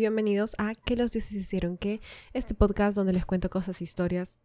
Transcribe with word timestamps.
Bienvenidos 0.00 0.54
a 0.58 0.74
¿Qué 0.74 0.94
los 0.94 1.12
dioses 1.12 1.32
hicieron 1.32 1.78
qué? 1.78 2.00
Este 2.34 2.52
podcast 2.52 2.94
donde 2.94 3.14
les 3.14 3.24
cuento 3.24 3.48
cosas, 3.48 3.80
historias, 3.80 4.36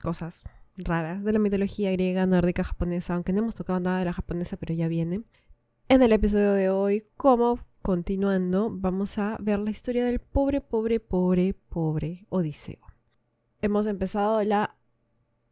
cosas 0.00 0.44
raras 0.76 1.24
de 1.24 1.32
la 1.32 1.40
mitología 1.40 1.90
griega, 1.90 2.26
nórdica, 2.26 2.62
japonesa, 2.62 3.14
aunque 3.14 3.32
no 3.32 3.40
hemos 3.40 3.56
tocado 3.56 3.80
nada 3.80 3.98
de 3.98 4.04
la 4.04 4.12
japonesa, 4.12 4.56
pero 4.56 4.72
ya 4.72 4.86
viene. 4.86 5.22
En 5.88 6.02
el 6.02 6.12
episodio 6.12 6.52
de 6.52 6.70
hoy, 6.70 7.06
como 7.16 7.58
continuando, 7.82 8.70
vamos 8.70 9.18
a 9.18 9.36
ver 9.40 9.58
la 9.58 9.72
historia 9.72 10.04
del 10.04 10.20
pobre, 10.20 10.60
pobre, 10.60 11.00
pobre, 11.00 11.54
pobre 11.54 12.26
Odiseo. 12.28 12.78
Hemos 13.62 13.86
empezado 13.86 14.42
la 14.44 14.76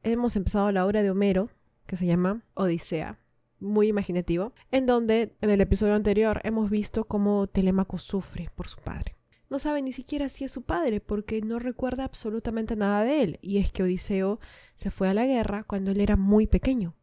hemos 0.04 0.36
empezado 0.36 0.70
la 0.70 0.86
obra 0.86 1.02
de 1.02 1.10
Homero, 1.10 1.50
que 1.86 1.96
se 1.96 2.06
llama 2.06 2.42
Odisea, 2.54 3.18
muy 3.58 3.88
imaginativo, 3.88 4.52
en 4.70 4.86
donde 4.86 5.34
en 5.40 5.50
el 5.50 5.60
episodio 5.60 5.94
anterior 5.94 6.40
hemos 6.44 6.70
visto 6.70 7.06
cómo 7.06 7.48
Telémaco 7.48 7.98
sufre 7.98 8.50
por 8.54 8.68
su 8.68 8.78
padre. 8.78 9.17
No 9.50 9.58
sabe 9.58 9.80
ni 9.80 9.92
siquiera 9.92 10.28
si 10.28 10.44
es 10.44 10.52
su 10.52 10.62
padre 10.62 11.00
porque 11.00 11.40
no 11.40 11.58
recuerda 11.58 12.04
absolutamente 12.04 12.76
nada 12.76 13.02
de 13.02 13.22
él, 13.22 13.38
y 13.40 13.58
es 13.58 13.72
que 13.72 13.82
Odiseo 13.82 14.40
se 14.76 14.90
fue 14.90 15.08
a 15.08 15.14
la 15.14 15.26
guerra 15.26 15.64
cuando 15.64 15.90
él 15.90 16.00
era 16.00 16.16
muy 16.16 16.46
pequeño. 16.46 16.94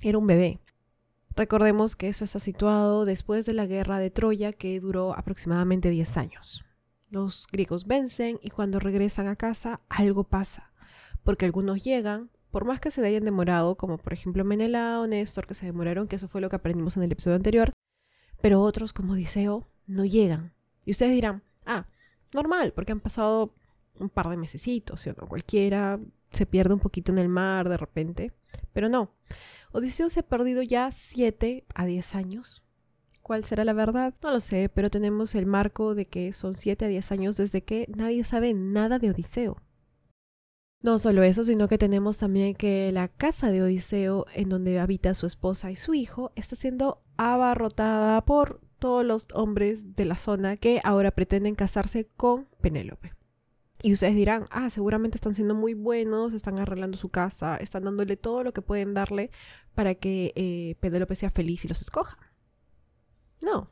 Era 0.00 0.18
un 0.18 0.26
bebé. 0.26 0.60
Recordemos 1.34 1.96
que 1.96 2.08
eso 2.08 2.24
está 2.24 2.38
situado 2.38 3.04
después 3.04 3.46
de 3.46 3.54
la 3.54 3.66
guerra 3.66 3.98
de 3.98 4.10
Troya 4.10 4.52
que 4.52 4.78
duró 4.80 5.16
aproximadamente 5.16 5.90
10 5.90 6.16
años. 6.18 6.64
Los 7.10 7.46
griegos 7.50 7.86
vencen 7.86 8.38
y 8.42 8.50
cuando 8.50 8.78
regresan 8.78 9.26
a 9.26 9.36
casa 9.36 9.80
algo 9.88 10.24
pasa, 10.24 10.70
porque 11.24 11.46
algunos 11.46 11.82
llegan, 11.82 12.30
por 12.50 12.64
más 12.64 12.80
que 12.80 12.90
se 12.90 13.04
hayan 13.04 13.24
demorado, 13.24 13.76
como 13.76 13.98
por 13.98 14.12
ejemplo 14.12 14.44
Menelao, 14.44 15.06
Néstor, 15.06 15.46
que 15.46 15.54
se 15.54 15.66
demoraron, 15.66 16.06
que 16.06 16.16
eso 16.16 16.28
fue 16.28 16.40
lo 16.40 16.48
que 16.48 16.56
aprendimos 16.56 16.96
en 16.96 17.02
el 17.02 17.12
episodio 17.12 17.36
anterior, 17.36 17.72
pero 18.40 18.60
otros 18.60 18.92
como 18.92 19.14
Odiseo 19.14 19.66
no 19.86 20.04
llegan. 20.04 20.52
Y 20.84 20.90
ustedes 20.90 21.12
dirán, 21.12 21.42
ah, 21.66 21.86
normal, 22.32 22.72
porque 22.72 22.92
han 22.92 23.00
pasado 23.00 23.54
un 23.98 24.08
par 24.08 24.28
de 24.28 24.36
mesecitos, 24.36 25.06
o 25.06 25.14
no? 25.20 25.28
Cualquiera 25.28 26.00
se 26.30 26.46
pierde 26.46 26.74
un 26.74 26.80
poquito 26.80 27.12
en 27.12 27.18
el 27.18 27.28
mar 27.28 27.68
de 27.68 27.76
repente, 27.76 28.32
pero 28.72 28.88
no. 28.88 29.10
Odiseo 29.72 30.10
se 30.10 30.20
ha 30.20 30.22
perdido 30.22 30.62
ya 30.62 30.90
7 30.90 31.64
a 31.74 31.86
10 31.86 32.14
años. 32.14 32.62
¿Cuál 33.22 33.44
será 33.44 33.64
la 33.64 33.72
verdad? 33.72 34.14
No 34.22 34.32
lo 34.32 34.40
sé, 34.40 34.68
pero 34.68 34.90
tenemos 34.90 35.34
el 35.34 35.46
marco 35.46 35.94
de 35.94 36.06
que 36.06 36.32
son 36.32 36.56
7 36.56 36.84
a 36.84 36.88
10 36.88 37.12
años 37.12 37.36
desde 37.36 37.62
que 37.62 37.86
nadie 37.94 38.24
sabe 38.24 38.52
nada 38.52 38.98
de 38.98 39.10
Odiseo. 39.10 39.58
No 40.82 40.98
solo 40.98 41.22
eso, 41.22 41.44
sino 41.44 41.68
que 41.68 41.78
tenemos 41.78 42.18
también 42.18 42.54
que 42.54 42.90
la 42.90 43.06
casa 43.06 43.52
de 43.52 43.62
Odiseo, 43.62 44.26
en 44.34 44.48
donde 44.48 44.80
habita 44.80 45.14
su 45.14 45.26
esposa 45.26 45.70
y 45.70 45.76
su 45.76 45.94
hijo, 45.94 46.32
está 46.34 46.56
siendo 46.56 47.02
abarrotada 47.16 48.24
por 48.24 48.60
todos 48.82 49.06
los 49.06 49.28
hombres 49.32 49.94
de 49.94 50.04
la 50.04 50.16
zona 50.16 50.56
que 50.56 50.80
ahora 50.82 51.12
pretenden 51.12 51.54
casarse 51.54 52.08
con 52.16 52.48
Penélope. 52.60 53.12
Y 53.80 53.92
ustedes 53.92 54.16
dirán, 54.16 54.46
ah, 54.50 54.70
seguramente 54.70 55.16
están 55.16 55.36
siendo 55.36 55.54
muy 55.54 55.74
buenos, 55.74 56.32
están 56.32 56.58
arreglando 56.58 56.96
su 56.98 57.08
casa, 57.08 57.56
están 57.58 57.84
dándole 57.84 58.16
todo 58.16 58.42
lo 58.42 58.52
que 58.52 58.60
pueden 58.60 58.92
darle 58.92 59.30
para 59.76 59.94
que 59.94 60.32
eh, 60.34 60.74
Penélope 60.80 61.14
sea 61.14 61.30
feliz 61.30 61.64
y 61.64 61.68
los 61.68 61.80
escoja. 61.80 62.18
No, 63.40 63.70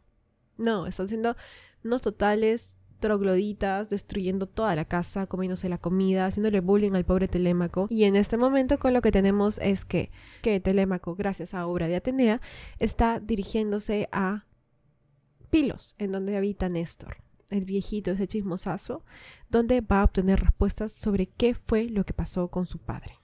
no, 0.56 0.86
están 0.86 1.08
siendo 1.08 1.34
unos 1.83 2.02
totales 2.02 2.77
trogloditas, 3.00 3.91
destruyendo 3.91 4.47
toda 4.47 4.77
la 4.77 4.84
casa, 4.84 5.27
comiéndose 5.27 5.69
la 5.69 5.78
comida, 5.78 6.27
haciéndole 6.27 6.61
bullying 6.61 6.92
al 6.92 7.05
pobre 7.05 7.27
Telémaco. 7.27 7.89
Y 7.91 8.05
en 8.05 8.14
este 8.14 8.36
momento 8.36 8.79
con 8.79 8.92
lo 8.92 9.02
que 9.02 9.11
tenemos 9.11 9.58
es 9.58 9.85
que, 9.85 10.12
que 10.40 10.61
Telémaco, 10.61 11.17
gracias 11.17 11.52
a 11.52 11.67
obra 11.67 11.89
de 11.89 11.96
Atenea, 11.96 12.40
está 12.79 13.18
dirigiéndose 13.18 14.08
a 14.12 14.45
Pilos, 15.50 15.94
en 15.98 16.12
donde 16.12 16.36
habita 16.36 16.68
Néstor, 16.68 17.18
el 17.50 17.64
viejito, 17.64 18.12
ese 18.12 18.28
chismosazo, 18.28 19.05
donde 19.48 19.80
va 19.80 20.00
a 20.00 20.05
obtener 20.05 20.40
respuestas 20.40 20.92
sobre 20.92 21.27
qué 21.27 21.55
fue 21.55 21.84
lo 21.84 22.05
que 22.05 22.14
pasó 22.14 22.48
con 22.48 22.66
su 22.66 22.78
padre. 22.78 23.14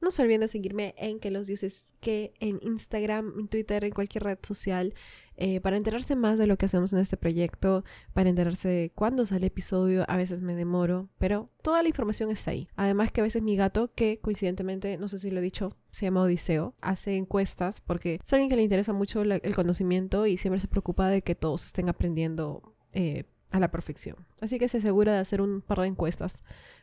No 0.00 0.10
se 0.12 0.22
olviden 0.22 0.42
de 0.42 0.48
seguirme 0.48 0.94
en 0.96 1.18
que 1.18 1.30
los 1.30 1.48
dioses 1.48 1.92
que 2.00 2.32
en 2.38 2.60
Instagram, 2.62 3.34
en 3.38 3.48
Twitter, 3.48 3.82
en 3.82 3.90
cualquier 3.90 4.24
red 4.24 4.38
social, 4.42 4.94
eh, 5.40 5.60
para 5.60 5.76
enterarse 5.76 6.16
más 6.16 6.36
de 6.36 6.48
lo 6.48 6.56
que 6.56 6.66
hacemos 6.66 6.92
en 6.92 6.98
este 6.98 7.16
proyecto, 7.16 7.84
para 8.12 8.28
enterarse 8.28 8.68
de 8.68 8.90
cuándo 8.92 9.24
sale 9.24 9.46
episodio, 9.46 10.04
a 10.08 10.16
veces 10.16 10.42
me 10.42 10.56
demoro, 10.56 11.08
pero 11.16 11.48
toda 11.62 11.80
la 11.80 11.88
información 11.88 12.32
está 12.32 12.50
ahí. 12.50 12.66
Además 12.74 13.12
que 13.12 13.20
a 13.20 13.24
veces 13.24 13.40
mi 13.40 13.54
gato, 13.54 13.92
que 13.94 14.18
coincidentemente, 14.18 14.98
no 14.98 15.08
sé 15.08 15.20
si 15.20 15.30
lo 15.30 15.38
he 15.38 15.42
dicho, 15.42 15.76
se 15.92 16.06
llama 16.06 16.22
Odiseo, 16.22 16.74
hace 16.80 17.14
encuestas 17.14 17.80
porque 17.80 18.18
es 18.20 18.32
alguien 18.32 18.50
que 18.50 18.56
le 18.56 18.62
interesa 18.62 18.92
mucho 18.92 19.22
el 19.22 19.54
conocimiento 19.54 20.26
y 20.26 20.36
siempre 20.38 20.58
se 20.60 20.66
preocupa 20.66 21.08
de 21.08 21.22
que 21.22 21.36
todos 21.36 21.66
estén 21.66 21.88
aprendiendo 21.88 22.74
eh, 22.92 23.22
a 23.52 23.60
la 23.60 23.70
perfección. 23.70 24.16
Así 24.40 24.58
que 24.58 24.68
se 24.68 24.78
asegura 24.78 25.12
de 25.12 25.18
hacer 25.20 25.40
un 25.40 25.60
par 25.60 25.78
de 25.78 25.86
encuestas 25.86 26.40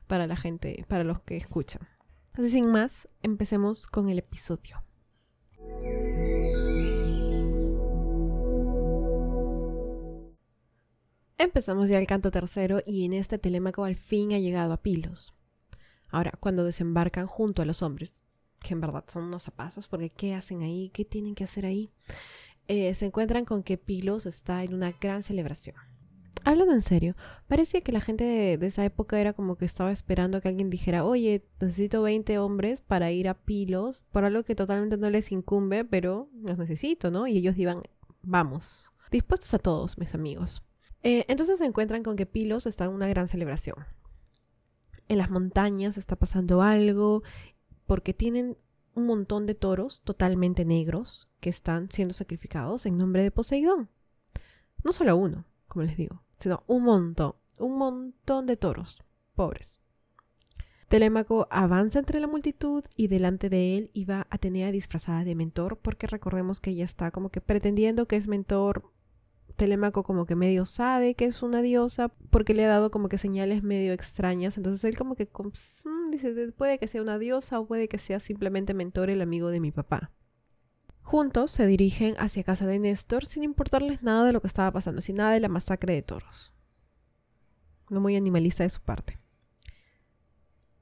para 0.07 0.27
la 0.27 0.37
gente, 0.37 0.85
para 0.87 1.03
los 1.03 1.19
que 1.19 1.35
escuchan. 1.35 1.81
Así 2.31 2.49
sin 2.49 2.67
más, 2.67 3.09
empecemos 3.21 3.85
con 3.85 4.07
el 4.07 4.19
episodio. 4.19 4.81
Empezamos 11.45 11.89
ya 11.89 11.99
el 11.99 12.07
canto 12.07 12.31
tercero 12.31 12.81
y 12.87 13.05
en 13.05 13.13
este 13.13 13.37
Telémaco 13.37 13.83
al 13.83 13.95
fin 13.95 14.33
ha 14.33 14.39
llegado 14.39 14.73
a 14.73 14.81
Pilos. 14.81 15.35
Ahora, 16.09 16.33
cuando 16.39 16.63
desembarcan 16.63 17.27
junto 17.27 17.61
a 17.61 17.65
los 17.65 17.83
hombres, 17.83 18.23
que 18.59 18.73
en 18.73 18.81
verdad 18.81 19.05
son 19.13 19.25
unos 19.25 19.43
zapazos, 19.43 19.87
porque 19.87 20.09
¿qué 20.09 20.33
hacen 20.33 20.63
ahí? 20.63 20.89
¿Qué 20.91 21.05
tienen 21.05 21.35
que 21.35 21.43
hacer 21.43 21.67
ahí? 21.67 21.91
Eh, 22.67 22.95
se 22.95 23.05
encuentran 23.05 23.45
con 23.45 23.61
que 23.61 23.77
Pilos 23.77 24.25
está 24.25 24.63
en 24.63 24.73
una 24.73 24.91
gran 24.93 25.21
celebración 25.21 25.75
hablando 26.45 26.73
en 26.75 26.81
serio, 26.81 27.15
parecía 27.47 27.81
que 27.81 27.91
la 27.91 28.01
gente 28.01 28.23
de, 28.23 28.67
esa 28.67 28.85
época 28.85 29.19
era 29.19 29.33
como 29.33 29.57
que 29.57 29.65
estaba 29.65 29.91
esperando 29.91 30.41
que 30.41 30.47
alguien 30.47 30.69
dijera, 30.69 31.03
oye, 31.03 31.43
necesito 31.59 32.03
20 32.03 32.37
hombres 32.37 32.81
para 32.81 33.11
ir 33.11 33.27
a 33.27 33.33
Pilos, 33.33 34.05
por 34.11 34.25
algo 34.25 34.43
que 34.43 34.53
totalmente 34.53 34.95
no 34.97 35.09
les 35.09 35.31
incumbe, 35.31 35.85
pero 35.85 36.29
los 36.43 36.59
necesito, 36.59 37.09
¿no? 37.09 37.25
Y 37.25 37.37
ellos 37.37 37.57
iban, 37.57 37.81
vamos, 38.21 38.91
dispuestos 39.11 39.55
a 39.55 39.59
todos, 39.59 39.97
mis 39.97 40.13
amigos. 40.13 40.61
Eh, 41.05 41.23
entonces 41.27 41.59
se 41.59 41.65
encuentran 41.65 42.03
con 42.03 42.15
que 42.15 42.25
Pilos 42.25 42.65
está 42.65 42.85
en 42.85 42.91
una 42.91 43.07
gran 43.07 43.27
celebración. 43.27 43.77
En 45.07 45.19
las 45.19 45.29
montañas 45.29 45.97
está 45.97 46.15
pasando 46.15 46.61
algo, 46.61 47.21
porque 47.85 48.13
tienen 48.13 48.57
un 48.95 49.05
montón 49.05 49.45
de 49.45 49.55
toros 49.55 50.01
totalmente 50.03 50.65
negros 50.65 51.27
que 51.39 51.49
están 51.49 51.91
siendo 51.91 52.13
sacrificados 52.13 52.85
en 52.85 52.97
nombre 52.97 53.21
de 53.21 53.31
Poseidón. 53.31 53.87
No 54.83 54.91
solo 54.91 55.15
uno, 55.15 55.45
como 55.67 55.83
les 55.85 55.95
digo 55.95 56.25
sino 56.39 56.63
un 56.67 56.83
montón, 56.83 57.35
un 57.57 57.77
montón 57.77 58.45
de 58.45 58.57
toros, 58.57 58.99
pobres. 59.35 59.79
Telémaco 60.87 61.47
avanza 61.49 61.99
entre 61.99 62.19
la 62.19 62.27
multitud 62.27 62.83
y 62.95 63.07
delante 63.07 63.49
de 63.49 63.77
él 63.77 63.91
iba 63.93 64.27
Atenea 64.29 64.71
disfrazada 64.71 65.23
de 65.23 65.35
mentor, 65.35 65.77
porque 65.77 66.07
recordemos 66.07 66.59
que 66.59 66.71
ella 66.71 66.85
está 66.85 67.11
como 67.11 67.29
que 67.29 67.41
pretendiendo 67.41 68.07
que 68.07 68.17
es 68.17 68.27
mentor. 68.27 68.83
Telémaco 69.55 70.03
como 70.03 70.25
que 70.25 70.35
medio 70.35 70.65
sabe 70.65 71.15
que 71.15 71.25
es 71.25 71.41
una 71.41 71.61
diosa 71.61 72.09
porque 72.29 72.53
le 72.53 72.65
ha 72.65 72.69
dado 72.69 72.91
como 72.91 73.09
que 73.09 73.17
señales 73.17 73.63
medio 73.63 73.93
extrañas. 73.93 74.57
Entonces 74.57 74.83
él 74.83 74.97
como 74.97 75.15
que 75.15 75.25
mm, 75.25 76.11
dice, 76.11 76.51
puede 76.51 76.77
que 76.77 76.87
sea 76.87 77.01
una 77.01 77.17
diosa 77.17 77.59
o 77.59 77.65
puede 77.65 77.87
que 77.87 77.99
sea 77.99 78.19
simplemente 78.19 78.73
mentor 78.73 79.09
el 79.09 79.21
amigo 79.21 79.49
de 79.49 79.59
mi 79.59 79.71
papá. 79.71 80.11
Juntos 81.01 81.51
se 81.51 81.67
dirigen 81.67 82.15
hacia 82.17 82.43
casa 82.43 82.65
de 82.65 82.79
Néstor 82.79 83.25
sin 83.25 83.43
importarles 83.43 84.01
nada 84.01 84.25
de 84.25 84.33
lo 84.33 84.41
que 84.41 84.47
estaba 84.47 84.71
pasando, 84.71 85.01
sin 85.01 85.17
nada 85.17 85.31
de 85.31 85.39
la 85.39 85.49
masacre 85.49 85.93
de 85.93 86.01
toros. 86.01 86.51
No 87.89 88.01
muy 88.01 88.15
animalista 88.15 88.63
de 88.63 88.71
su 88.71 88.81
parte. 88.81 89.19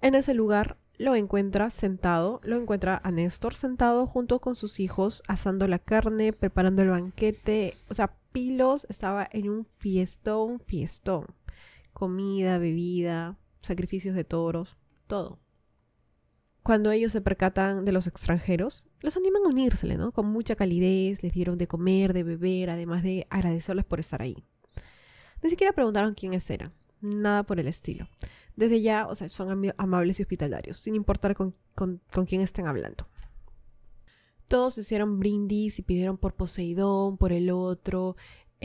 En 0.01 0.15
ese 0.15 0.33
lugar 0.33 0.77
lo 0.97 1.15
encuentra 1.15 1.69
sentado, 1.69 2.39
lo 2.43 2.57
encuentra 2.57 3.01
a 3.03 3.11
Néstor 3.11 3.55
sentado 3.55 4.07
junto 4.07 4.39
con 4.39 4.55
sus 4.55 4.79
hijos, 4.79 5.23
asando 5.27 5.67
la 5.67 5.79
carne, 5.79 6.33
preparando 6.33 6.81
el 6.81 6.89
banquete. 6.89 7.75
O 7.89 7.93
sea, 7.93 8.15
Pilos 8.33 8.85
estaba 8.89 9.27
en 9.31 9.49
un 9.49 9.65
fiestón, 9.77 10.59
fiestón. 10.59 11.27
Comida, 11.93 12.57
bebida, 12.57 13.37
sacrificios 13.61 14.15
de 14.15 14.25
toros, 14.25 14.75
todo 15.07 15.39
cuando 16.63 16.91
ellos 16.91 17.11
se 17.11 17.21
percatan 17.21 17.83
de 17.83 17.91
los 17.91 18.07
extranjeros, 18.07 18.87
los 19.01 19.17
animan 19.17 19.43
a 19.45 19.49
unírsele, 19.49 19.97
¿no? 19.97 20.13
Con 20.13 20.27
mucha 20.27 20.55
calidez, 20.55 21.21
les 21.21 21.33
dieron 21.33 21.57
de 21.57 21.67
comer, 21.67 22.13
de 22.13 22.23
beber, 22.23 22.69
además 22.69 23.03
de 23.03 23.27
agradecerles 23.29 23.83
por 23.83 23.99
estar 23.99 24.21
ahí. 24.21 24.45
Ni 25.43 25.49
siquiera 25.49 25.73
preguntaron 25.73 26.13
quiénes 26.13 26.49
eran, 26.49 26.71
nada 27.01 27.43
por 27.43 27.59
el 27.59 27.67
estilo. 27.67 28.07
Desde 28.55 28.81
ya, 28.81 29.07
o 29.07 29.15
sea, 29.15 29.27
son 29.29 29.73
amables 29.77 30.19
y 30.19 30.23
hospitalarios, 30.23 30.77
sin 30.77 30.95
importar 30.95 31.35
con, 31.35 31.53
quién 32.25 32.41
estén 32.41 32.65
hablando. 32.65 33.09
Todos 34.47 34.77
hicieron 34.77 35.19
brindis 35.19 35.79
y 35.79 35.81
pidieron 35.81 36.17
por 36.17 36.33
Poseidón, 36.33 37.17
por 37.17 37.31
el 37.31 37.49
otro, 37.49 38.15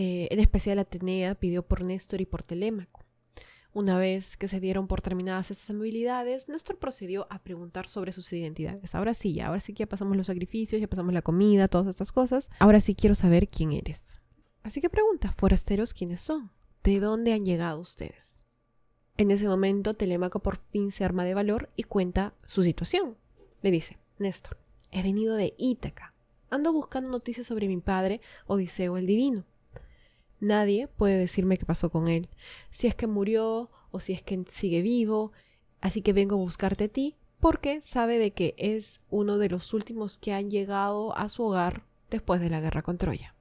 eh, 0.00 0.28
en 0.30 0.38
especial 0.38 0.78
Atenea 0.78 1.34
pidió 1.34 1.62
por 1.62 1.82
Néstor 1.82 2.20
y 2.20 2.26
por 2.26 2.44
Telémaco. 2.44 3.04
Una 3.72 3.98
vez 3.98 4.36
que 4.36 4.48
se 4.48 4.60
dieron 4.60 4.86
por 4.86 5.02
terminadas 5.02 5.50
estas 5.50 5.70
amabilidades, 5.70 6.48
Néstor 6.48 6.78
procedió 6.78 7.26
a 7.30 7.42
preguntar 7.42 7.88
sobre 7.88 8.12
sus 8.12 8.32
identidades. 8.32 8.94
Ahora 8.94 9.12
sí, 9.12 9.34
ya, 9.34 9.48
ahora 9.48 9.60
sí 9.60 9.72
que 9.72 9.80
ya 9.80 9.88
pasamos 9.88 10.16
los 10.16 10.28
sacrificios, 10.28 10.80
ya 10.80 10.88
pasamos 10.88 11.12
la 11.12 11.22
comida, 11.22 11.68
todas 11.68 11.88
estas 11.88 12.12
cosas. 12.12 12.48
Ahora 12.60 12.80
sí 12.80 12.94
quiero 12.94 13.14
saber 13.14 13.48
quién 13.48 13.72
eres. 13.72 14.18
Así 14.62 14.80
que 14.80 14.88
pregunta, 14.88 15.32
forasteros, 15.36 15.94
¿quiénes 15.94 16.20
son? 16.20 16.50
¿De 16.84 17.00
dónde 17.00 17.32
han 17.32 17.44
llegado 17.44 17.80
ustedes? 17.80 18.46
En 19.16 19.32
ese 19.32 19.48
momento, 19.48 19.94
Telémaco 19.94 20.38
por 20.38 20.58
fin 20.58 20.92
se 20.92 21.04
arma 21.04 21.24
de 21.24 21.34
valor 21.34 21.70
y 21.74 21.82
cuenta 21.82 22.34
su 22.46 22.62
situación. 22.62 23.16
Le 23.62 23.72
dice, 23.72 23.98
Néstor, 24.18 24.58
he 24.90 25.02
venido 25.02 25.34
de 25.34 25.54
Ítaca. 25.58 26.14
Ando 26.50 26.72
buscando 26.72 27.10
noticias 27.10 27.46
sobre 27.46 27.68
mi 27.68 27.78
padre, 27.78 28.20
Odiseo 28.46 28.96
el 28.96 29.06
Divino. 29.06 29.44
Nadie 30.40 30.88
puede 30.88 31.18
decirme 31.18 31.58
qué 31.58 31.66
pasó 31.66 31.90
con 31.90 32.08
él, 32.08 32.28
si 32.70 32.86
es 32.86 32.94
que 32.94 33.06
murió 33.06 33.70
o 33.90 34.00
si 34.00 34.12
es 34.12 34.22
que 34.22 34.44
sigue 34.50 34.82
vivo, 34.82 35.32
así 35.80 36.00
que 36.00 36.12
vengo 36.12 36.36
a 36.36 36.38
buscarte 36.38 36.84
a 36.84 36.88
ti 36.88 37.16
porque 37.40 37.80
sabe 37.82 38.18
de 38.18 38.32
que 38.32 38.54
es 38.58 39.00
uno 39.10 39.38
de 39.38 39.48
los 39.48 39.72
últimos 39.72 40.18
que 40.18 40.32
han 40.32 40.50
llegado 40.50 41.16
a 41.16 41.28
su 41.28 41.44
hogar 41.44 41.82
después 42.10 42.40
de 42.40 42.50
la 42.50 42.60
guerra 42.60 42.82
con 42.82 42.98
Troya. 42.98 43.34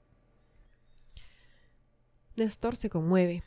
Néstor 2.36 2.76
se 2.76 2.90
conmueve. 2.90 3.44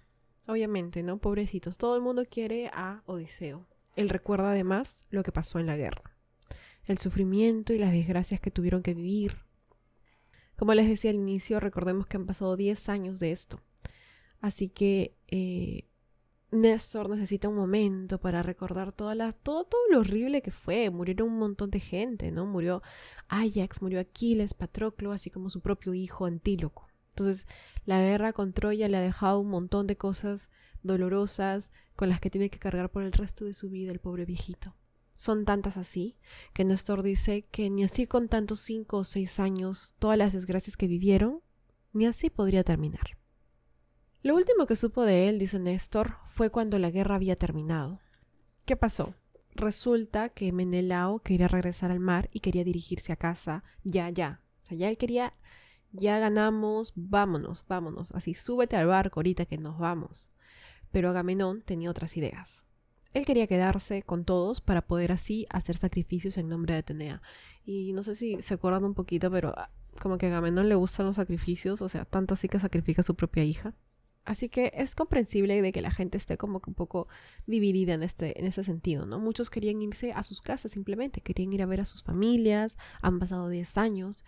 Obviamente, 0.47 1.03
¿no? 1.05 1.19
Pobrecitos, 1.19 1.79
todo 1.79 1.95
el 1.95 2.03
mundo 2.03 2.25
quiere 2.29 2.69
a 2.75 3.03
Odiseo. 3.07 3.65
Él 3.95 4.09
recuerda 4.09 4.51
además 4.51 5.07
lo 5.11 5.23
que 5.23 5.31
pasó 5.31 5.61
en 5.61 5.67
la 5.67 5.77
guerra, 5.77 6.17
el 6.91 6.99
sufrimiento 6.99 7.73
y 7.73 7.79
las 7.79 7.93
desgracias 7.93 8.41
que 8.41 8.51
tuvieron 8.51 8.83
que 8.83 8.95
vivir. 8.95 9.39
Como 10.57 10.75
les 10.75 10.89
decía 10.89 11.11
al 11.11 11.17
inicio, 11.17 11.61
recordemos 11.61 12.07
que 12.07 12.17
han 12.17 12.27
pasado 12.27 12.57
10 12.57 12.89
años 12.89 13.21
de 13.21 13.33
esto. 13.33 13.61
Así 14.41 14.69
que 14.69 15.17
eh, 15.29 15.89
Néstor 16.51 17.09
necesita 17.09 17.49
un 17.49 17.57
momento 17.57 18.19
para 18.19 18.43
recordar 18.43 18.93
toda 18.93 19.15
la, 19.15 19.33
todo, 19.33 19.65
todo 19.65 19.81
lo 19.91 20.01
horrible 20.01 20.43
que 20.43 20.51
fue. 20.51 20.91
Murieron 20.91 21.29
un 21.29 21.39
montón 21.39 21.71
de 21.71 21.81
gente, 21.81 22.31
¿no? 22.31 22.45
Murió 22.45 22.83
Ajax, 23.29 23.81
murió 23.81 24.01
Aquiles, 24.01 24.55
Patroclo, 24.55 25.13
así 25.13 25.31
como 25.31 25.49
su 25.49 25.61
propio 25.61 25.95
hijo 25.95 26.27
Antíloco. 26.27 26.89
Entonces, 27.11 27.47
la 27.85 28.01
guerra 28.01 28.33
con 28.33 28.53
Troya 28.53 28.89
le 28.89 28.97
ha 28.97 29.01
dejado 29.01 29.41
un 29.41 29.49
montón 29.49 29.87
de 29.87 29.97
cosas 29.97 30.51
dolorosas 30.83 31.71
con 31.97 32.09
las 32.09 32.21
que 32.21 32.31
tiene 32.31 32.51
que 32.51 32.59
cargar 32.59 32.91
por 32.91 33.03
el 33.03 33.13
resto 33.13 33.45
de 33.45 33.55
su 33.55 33.71
vida 33.71 33.93
el 33.93 34.01
pobre 34.01 34.25
viejito. 34.25 34.75
Son 35.21 35.45
tantas 35.45 35.77
así 35.77 36.17
que 36.55 36.65
Néstor 36.65 37.03
dice 37.03 37.45
que 37.51 37.69
ni 37.69 37.85
así 37.85 38.07
con 38.07 38.29
tantos 38.29 38.61
cinco 38.61 38.97
o 38.97 39.05
seis 39.05 39.39
años, 39.39 39.95
todas 39.99 40.17
las 40.17 40.33
desgracias 40.33 40.79
que 40.79 40.87
vivieron, 40.87 41.43
ni 41.93 42.07
así 42.07 42.31
podría 42.31 42.65
terminar. 42.65 43.19
Lo 44.23 44.35
último 44.35 44.65
que 44.65 44.77
supo 44.77 45.05
de 45.05 45.29
él, 45.29 45.39
dice 45.39 45.59
Néstor, 45.59 46.17
fue 46.31 46.49
cuando 46.49 46.79
la 46.79 46.91
guerra 46.91 47.17
había 47.17 47.37
terminado. 47.37 48.01
¿Qué 48.65 48.77
pasó? 48.77 49.13
Resulta 49.55 50.31
que 50.31 50.53
Menelao 50.53 51.19
quería 51.19 51.49
regresar 51.49 51.91
al 51.91 52.01
mar 52.01 52.31
y 52.33 52.41
quería 52.41 52.65
dirigirse 52.65 53.13
a 53.13 53.17
casa 53.17 53.63
ya, 53.85 54.09
ya. 54.09 54.41
O 54.63 54.69
sea, 54.69 54.79
ya 54.79 54.89
él 54.89 54.97
quería, 54.97 55.35
ya 55.93 56.19
ganamos, 56.19 56.95
vámonos, 56.97 57.63
vámonos. 57.69 58.11
Así, 58.13 58.33
súbete 58.33 58.77
al 58.79 58.87
barco 58.87 59.21
ahorita 59.21 59.45
que 59.45 59.59
nos 59.59 59.79
vamos. 59.79 60.31
Pero 60.91 61.11
Agamenón 61.11 61.61
tenía 61.61 61.91
otras 61.91 62.17
ideas. 62.17 62.63
Él 63.13 63.27
quería 63.27 63.47
quedarse 63.47 64.03
con 64.03 64.25
todos 64.25 64.61
para 64.61 64.83
poder 64.83 65.13
así 65.13 65.47
hacer 65.51 65.77
sacrificios 65.77 66.39
en 66.39 66.49
nombre 66.49 66.75
de 66.75 66.81
Atenea. 66.81 67.23
Y 67.65 67.93
no 67.93 68.03
sé 68.05 68.15
si 68.15 68.41
se 68.41 68.55
acuerdan 68.55 68.85
un 68.85 68.95
poquito, 68.95 69.31
pero 69.31 69.53
ah, 69.57 69.71
como 70.01 70.17
que 70.19 70.27
a 70.27 70.29
Agamenón 70.29 70.69
le 70.69 70.77
gustan 70.77 71.07
los 71.07 71.17
sacrificios, 71.17 71.83
o 71.83 71.89
sea, 71.89 72.05
tanto 72.05 72.35
así 72.35 72.49
que 72.49 72.61
sacrifica 72.61 73.03
a 73.03 73.05
su 73.05 73.15
propia 73.15 73.45
hija. 73.45 73.75
Así 74.25 74.49
que 74.49 74.73
es 74.75 74.95
comprensible 74.95 75.61
de 75.61 75.73
que 75.73 75.81
la 75.81 75.91
gente 75.91 76.19
esté 76.19 76.37
como 76.37 76.61
que 76.61 76.71
un 76.71 76.75
poco 76.75 77.09
dividida 77.47 77.95
en 77.95 78.03
este, 78.03 78.39
en 78.39 78.47
ese 78.47 78.63
sentido, 78.63 79.07
¿no? 79.07 79.19
Muchos 79.19 79.51
querían 79.51 79.81
irse 79.83 80.13
a 80.13 80.23
sus 80.23 80.43
casas 80.43 80.73
simplemente, 80.73 81.21
querían 81.21 81.53
ir 81.53 81.63
a 81.63 81.67
ver 81.67 81.81
a 81.81 81.87
sus 81.87 82.03
familias, 82.03 82.77
han 83.03 83.19
pasado 83.19 83.49
10 83.49 83.77
años. 83.79 84.25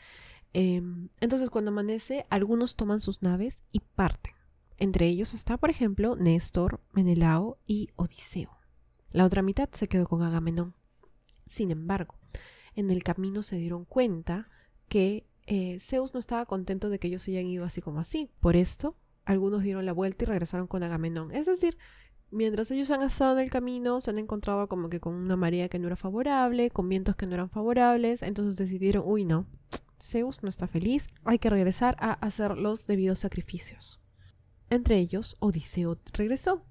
Em, 0.55 1.09
entonces 1.21 1.51
cuando 1.51 1.71
amanece, 1.71 2.27
algunos 2.31 2.75
toman 2.75 3.01
sus 3.01 3.23
naves 3.23 3.59
y 3.71 3.81
parten. 3.81 4.35
Entre 4.79 5.07
ellos 5.07 5.35
está, 5.35 5.57
por 5.59 5.71
ejemplo, 5.71 6.17
Néstor, 6.17 6.81
Menelao 6.93 7.59
y 7.67 7.91
Odiseo. 7.97 8.62
La 9.13 9.25
otra 9.25 9.43
mitad 9.43 9.69
se 9.73 9.89
quedó 9.89 10.07
con 10.07 10.23
Agamenón. 10.23 10.75
Sin 11.49 11.71
embargo, 11.71 12.15
en 12.75 12.91
el 12.91 13.03
camino 13.03 13.43
se 13.43 13.57
dieron 13.57 13.85
cuenta 13.85 14.49
que 14.89 15.27
eh, 15.47 15.79
Zeus 15.81 16.15
no 16.15 16.21
estaba 16.21 16.47
contento 16.47 16.89
de 16.89 16.99
que 16.99 17.09
ellos 17.09 17.23
se 17.23 17.33
hayan 17.33 17.47
ido 17.47 17.65
así 17.65 17.83
como 17.83 18.01
así. 18.01 18.31
Por 18.41 18.57
esto, 18.57 18.97
algunos 19.25 19.63
dieron 19.63 19.87
la 19.87 19.93
vuelta 19.93 20.25
y 20.25 20.29
regresaron 20.29 20.67
con 20.67 20.83
Agamenón. 20.83 21.33
Es 21.33 21.47
decir, 21.47 21.77
mientras 22.31 22.71
ellos 22.71 22.91
han 22.91 23.03
estado 23.03 23.39
en 23.39 23.45
el 23.45 23.51
camino, 23.51 24.01
se 24.01 24.11
han 24.11 24.19
encontrado 24.19 24.67
como 24.69 24.89
que 24.89 25.01
con 25.01 25.15
una 25.15 25.37
marea 25.37 25.69
que 25.69 25.79
no 25.79 25.89
era 25.89 25.97
favorable, 25.97 26.71
con 26.71 26.89
vientos 26.89 27.17
que 27.17 27.27
no 27.27 27.35
eran 27.35 27.51
favorables, 27.51 28.23
entonces 28.23 28.57
decidieron, 28.57 29.05
uy, 29.07 29.25
no, 29.25 29.47
Zeus 30.01 30.43
no 30.43 30.49
está 30.49 30.67
feliz, 30.67 31.09
hay 31.25 31.39
que 31.39 31.51
regresar 31.51 31.97
a 32.01 32.13
hacer 32.15 32.57
los 32.57 32.87
debidos 32.87 33.21
sacrificios. 33.21 34.01
Entre 34.71 34.99
ellos, 34.99 35.37
Odiseo 35.39 35.99
regresó. 36.13 36.65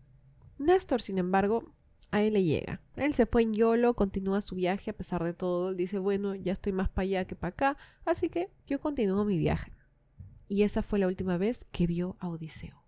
Néstor, 0.58 1.02
sin 1.02 1.18
embargo, 1.18 1.72
a 2.12 2.22
él 2.22 2.34
le 2.34 2.44
llega. 2.44 2.82
Él 2.96 3.14
se 3.14 3.26
fue 3.26 3.42
en 3.42 3.54
YOLO, 3.54 3.94
continúa 3.96 4.42
su 4.42 4.56
viaje 4.56 4.92
a 4.92 4.96
pesar 4.96 5.24
de 5.24 5.34
todo. 5.34 5.74
dice, 5.74 5.98
bueno, 5.98 6.36
ya 6.36 6.54
estoy 6.54 6.74
más 6.74 6.90
para 6.90 7.04
allá 7.04 7.26
que 7.26 7.36
para 7.36 7.50
acá, 7.50 7.78
así 8.06 8.30
que 8.30 8.50
yo 8.68 8.80
continúo 8.80 9.26
mi 9.26 9.38
viaje 9.38 9.72
y 10.52 10.64
esa 10.64 10.84
fue 10.84 11.00
la 11.00 11.08
última 11.08 11.38
vez 11.38 11.64
que 11.72 11.88
vio 11.88 12.18
a 12.20 12.28
Odiseo. 12.28 12.84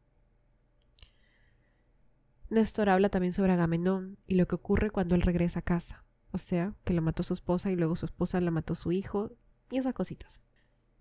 Néstor 2.49 2.89
habla 2.89 3.07
también 3.07 3.31
sobre 3.31 3.53
Agamenón 3.53 4.17
y 4.27 4.35
lo 4.35 4.49
que 4.49 4.55
ocurre 4.55 4.89
cuando 4.89 5.15
él 5.15 5.21
regresa 5.21 5.59
a 5.59 5.61
casa, 5.61 6.03
o 6.33 6.37
sea, 6.37 6.73
que 6.83 6.93
lo 6.93 7.01
mató 7.01 7.23
su 7.23 7.33
esposa 7.33 7.71
y 7.71 7.77
luego 7.77 7.95
su 7.95 8.05
esposa 8.05 8.41
la 8.41 8.51
mató 8.51 8.75
su 8.75 8.91
hijo 8.91 9.31
y 9.71 9.77
esas 9.77 9.93
cositas. 9.93 10.41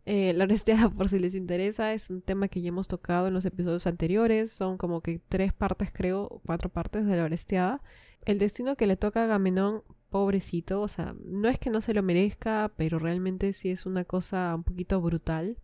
Eh, 0.04 0.32
la 0.32 0.44
honestidad, 0.44 0.90
por 0.96 1.08
si 1.08 1.18
les 1.18 1.34
interesa, 1.34 1.92
es 1.92 2.10
un 2.10 2.22
tema 2.22 2.48
que 2.48 2.60
ya 2.60 2.68
hemos 2.68 2.88
tocado 2.88 3.28
en 3.28 3.34
los 3.34 3.44
episodios 3.44 3.86
anteriores. 3.86 4.52
Son 4.52 4.78
como 4.78 5.00
que 5.00 5.20
tres 5.28 5.52
partes, 5.52 5.90
creo, 5.92 6.40
cuatro 6.44 6.68
partes 6.70 7.06
de 7.06 7.16
la 7.16 7.24
honestidad. 7.24 7.80
El 8.24 8.38
destino 8.38 8.76
que 8.76 8.86
le 8.86 8.96
toca 8.96 9.20
a 9.20 9.24
Agamenón, 9.24 9.82
pobrecito, 10.10 10.80
o 10.80 10.88
sea, 10.88 11.14
no 11.24 11.48
es 11.48 11.58
que 11.58 11.70
no 11.70 11.80
se 11.80 11.94
lo 11.94 12.02
merezca, 12.02 12.72
pero 12.76 12.98
realmente 12.98 13.52
sí 13.52 13.70
es 13.70 13.86
una 13.86 14.04
cosa 14.04 14.54
un 14.54 14.64
poquito 14.64 15.00
brutal. 15.00 15.56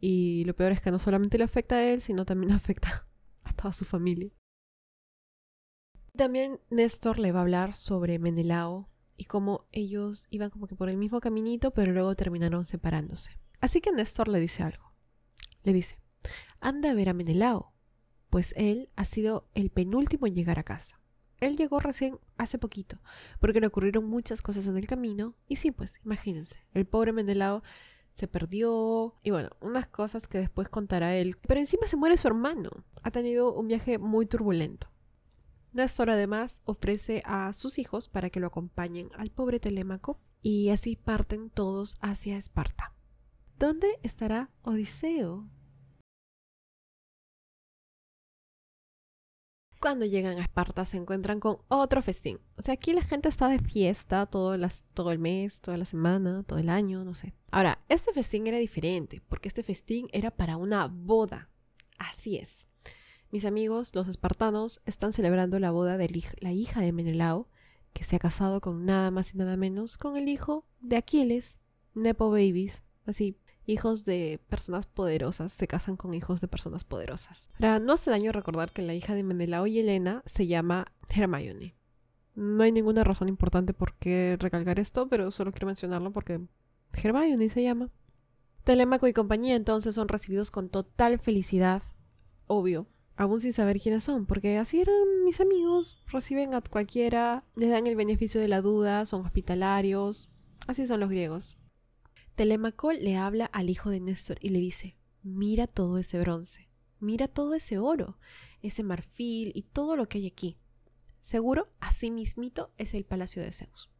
Y 0.00 0.44
lo 0.44 0.54
peor 0.54 0.72
es 0.72 0.80
que 0.80 0.90
no 0.90 0.98
solamente 0.98 1.38
le 1.38 1.44
afecta 1.44 1.76
a 1.76 1.84
él, 1.84 2.00
sino 2.00 2.24
también 2.24 2.52
afecta 2.52 3.06
a 3.44 3.52
toda 3.54 3.72
su 3.72 3.84
familia. 3.84 4.30
También 6.16 6.58
Néstor 6.70 7.18
le 7.18 7.32
va 7.32 7.40
a 7.40 7.42
hablar 7.42 7.76
sobre 7.76 8.18
Menelao 8.18 8.88
y 9.18 9.24
cómo 9.24 9.66
ellos 9.72 10.26
iban 10.30 10.48
como 10.48 10.66
que 10.66 10.76
por 10.76 10.88
el 10.88 10.96
mismo 10.96 11.20
caminito, 11.20 11.72
pero 11.72 11.92
luego 11.92 12.14
terminaron 12.14 12.64
separándose. 12.64 13.38
Así 13.60 13.82
que 13.82 13.92
Néstor 13.92 14.28
le 14.28 14.40
dice 14.40 14.62
algo. 14.62 14.92
Le 15.64 15.74
dice, 15.74 15.98
anda 16.60 16.90
a 16.90 16.94
ver 16.94 17.10
a 17.10 17.12
Menelao, 17.12 17.74
pues 18.30 18.54
él 18.56 18.88
ha 18.96 19.04
sido 19.04 19.48
el 19.54 19.68
penúltimo 19.68 20.26
en 20.26 20.34
llegar 20.34 20.58
a 20.58 20.64
casa. 20.64 20.98
Él 21.40 21.56
llegó 21.56 21.80
recién 21.80 22.18
hace 22.36 22.58
poquito, 22.58 22.98
porque 23.40 23.60
le 23.60 23.66
ocurrieron 23.66 24.04
muchas 24.06 24.40
cosas 24.40 24.66
en 24.68 24.76
el 24.76 24.86
camino, 24.86 25.34
y 25.46 25.56
sí, 25.56 25.70
pues, 25.70 26.00
imagínense, 26.04 26.56
el 26.72 26.86
pobre 26.86 27.12
Menelao 27.12 27.62
se 28.12 28.26
perdió 28.26 29.14
y 29.22 29.30
bueno, 29.30 29.50
unas 29.60 29.86
cosas 29.86 30.26
que 30.26 30.38
después 30.38 30.68
contará 30.68 31.14
él. 31.14 31.36
Pero 31.46 31.60
encima 31.60 31.86
se 31.86 31.96
muere 31.96 32.16
su 32.16 32.26
hermano. 32.26 32.70
Ha 33.04 33.12
tenido 33.12 33.54
un 33.54 33.68
viaje 33.68 33.98
muy 33.98 34.26
turbulento. 34.26 34.88
Néstor 35.72 36.10
además 36.10 36.62
ofrece 36.64 37.22
a 37.24 37.52
sus 37.52 37.78
hijos 37.78 38.08
para 38.08 38.30
que 38.30 38.40
lo 38.40 38.46
acompañen 38.46 39.10
al 39.16 39.30
pobre 39.30 39.60
Telémaco 39.60 40.18
y 40.42 40.70
así 40.70 40.96
parten 40.96 41.50
todos 41.50 41.98
hacia 42.00 42.38
Esparta. 42.38 42.94
¿Dónde 43.58 43.98
estará 44.02 44.50
Odiseo? 44.62 45.48
Cuando 49.80 50.04
llegan 50.04 50.38
a 50.38 50.42
Esparta 50.42 50.84
se 50.84 50.96
encuentran 50.96 51.38
con 51.38 51.58
otro 51.68 52.02
festín. 52.02 52.40
O 52.56 52.62
sea, 52.62 52.74
aquí 52.74 52.92
la 52.92 53.02
gente 53.02 53.28
está 53.28 53.48
de 53.48 53.60
fiesta 53.60 54.26
todo, 54.26 54.56
todo 54.94 55.12
el 55.12 55.18
mes, 55.18 55.60
toda 55.60 55.76
la 55.76 55.84
semana, 55.84 56.42
todo 56.44 56.58
el 56.58 56.68
año, 56.68 57.04
no 57.04 57.14
sé. 57.14 57.34
Ahora, 57.50 57.84
este 57.88 58.12
festín 58.12 58.46
era 58.48 58.58
diferente, 58.58 59.22
porque 59.28 59.48
este 59.48 59.62
festín 59.62 60.08
era 60.12 60.32
para 60.32 60.56
una 60.56 60.86
boda. 60.86 61.48
Así 61.98 62.36
es. 62.36 62.67
Mis 63.30 63.44
amigos, 63.44 63.94
los 63.94 64.08
espartanos, 64.08 64.80
están 64.86 65.12
celebrando 65.12 65.58
la 65.58 65.70
boda 65.70 65.98
de 65.98 66.22
la 66.40 66.52
hija 66.52 66.80
de 66.80 66.92
Menelao, 66.92 67.46
que 67.92 68.02
se 68.02 68.16
ha 68.16 68.18
casado 68.18 68.62
con 68.62 68.86
nada 68.86 69.10
más 69.10 69.34
y 69.34 69.36
nada 69.36 69.56
menos 69.58 69.98
con 69.98 70.16
el 70.16 70.28
hijo 70.30 70.64
de 70.80 70.96
Aquiles, 70.96 71.58
Nepo 71.94 72.30
Babies. 72.30 72.84
Así, 73.04 73.36
hijos 73.66 74.06
de 74.06 74.40
personas 74.48 74.86
poderosas 74.86 75.52
se 75.52 75.68
casan 75.68 75.98
con 75.98 76.14
hijos 76.14 76.40
de 76.40 76.48
personas 76.48 76.84
poderosas. 76.84 77.50
Ahora, 77.56 77.78
no 77.80 77.92
hace 77.92 78.10
daño 78.10 78.32
recordar 78.32 78.72
que 78.72 78.80
la 78.80 78.94
hija 78.94 79.14
de 79.14 79.22
Menelao 79.22 79.66
y 79.66 79.78
Helena 79.78 80.22
se 80.24 80.46
llama 80.46 80.86
Hermione. 81.10 81.74
No 82.34 82.62
hay 82.62 82.72
ninguna 82.72 83.04
razón 83.04 83.28
importante 83.28 83.74
por 83.74 83.92
qué 83.94 84.36
recalcar 84.38 84.78
esto, 84.78 85.06
pero 85.08 85.30
solo 85.32 85.52
quiero 85.52 85.66
mencionarlo 85.66 86.12
porque 86.12 86.40
Hermione 86.94 87.50
se 87.50 87.62
llama. 87.62 87.90
Telémaco 88.64 89.06
y 89.06 89.12
compañía 89.12 89.54
entonces 89.54 89.94
son 89.94 90.08
recibidos 90.08 90.50
con 90.50 90.70
total 90.70 91.18
felicidad, 91.18 91.82
obvio, 92.46 92.86
aún 93.18 93.40
sin 93.40 93.52
saber 93.52 93.80
quiénes 93.80 94.04
son, 94.04 94.26
porque 94.26 94.58
así 94.58 94.80
eran 94.80 95.24
mis 95.24 95.40
amigos, 95.40 96.00
reciben 96.06 96.54
a 96.54 96.60
cualquiera, 96.60 97.44
les 97.56 97.68
dan 97.68 97.88
el 97.88 97.96
beneficio 97.96 98.40
de 98.40 98.46
la 98.46 98.62
duda, 98.62 99.04
son 99.06 99.26
hospitalarios, 99.26 100.28
así 100.68 100.86
son 100.86 101.00
los 101.00 101.10
griegos. 101.10 101.58
Telémaco 102.36 102.92
le 102.92 103.16
habla 103.16 103.46
al 103.46 103.70
hijo 103.70 103.90
de 103.90 103.98
Néstor 103.98 104.38
y 104.40 104.50
le 104.50 104.60
dice, 104.60 104.96
mira 105.24 105.66
todo 105.66 105.98
ese 105.98 106.20
bronce, 106.20 106.68
mira 107.00 107.26
todo 107.26 107.54
ese 107.54 107.78
oro, 107.78 108.18
ese 108.62 108.84
marfil 108.84 109.50
y 109.52 109.62
todo 109.62 109.96
lo 109.96 110.08
que 110.08 110.18
hay 110.18 110.28
aquí. 110.28 110.56
Seguro, 111.20 111.64
así 111.80 112.12
mismito 112.12 112.70
es 112.78 112.94
el 112.94 113.04
palacio 113.04 113.42
de 113.42 113.50
Zeus. 113.50 113.90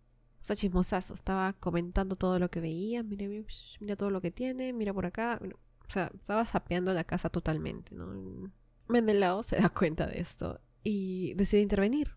O 0.41 0.45
sea, 0.45 0.55
chismosazo, 0.55 1.15
estaba 1.15 1.55
comentando 1.55 2.15
todo 2.15 2.39
lo 2.39 2.53
que 2.53 2.61
veía, 2.61 3.03
mira, 3.03 3.27
mira, 3.81 3.97
todo 3.97 4.11
lo 4.11 4.21
que 4.21 4.31
tiene, 4.31 4.73
mira 4.73 4.95
por 4.95 5.07
acá. 5.07 5.41
O 5.89 5.93
sea, 5.93 6.13
estaba 6.15 6.47
sapeando 6.47 6.93
la 6.93 7.03
casa 7.03 7.31
totalmente, 7.31 7.97
¿no? 7.97 8.15
Mendelao 8.89 9.43
se 9.43 9.57
da 9.57 9.69
cuenta 9.69 10.07
de 10.07 10.21
esto 10.21 10.61
y 10.83 11.35
decide 11.35 11.61
intervenir. 11.61 12.17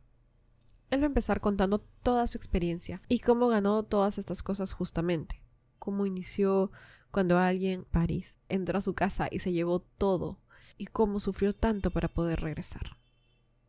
Él 0.89 1.01
va 1.01 1.05
a 1.05 1.07
empezar 1.07 1.39
contando 1.39 1.79
toda 2.03 2.27
su 2.27 2.37
experiencia 2.37 3.01
y 3.07 3.19
cómo 3.19 3.47
ganó 3.47 3.83
todas 3.83 4.17
estas 4.17 4.41
cosas 4.41 4.73
justamente. 4.73 5.41
Cómo 5.79 6.05
inició 6.05 6.71
cuando 7.11 7.37
alguien, 7.37 7.85
París, 7.91 8.37
entró 8.49 8.77
a 8.77 8.81
su 8.81 8.93
casa 8.93 9.27
y 9.29 9.39
se 9.39 9.51
llevó 9.51 9.79
todo 9.79 10.39
y 10.77 10.87
cómo 10.87 11.19
sufrió 11.19 11.53
tanto 11.53 11.91
para 11.91 12.07
poder 12.07 12.41
regresar. 12.41 12.97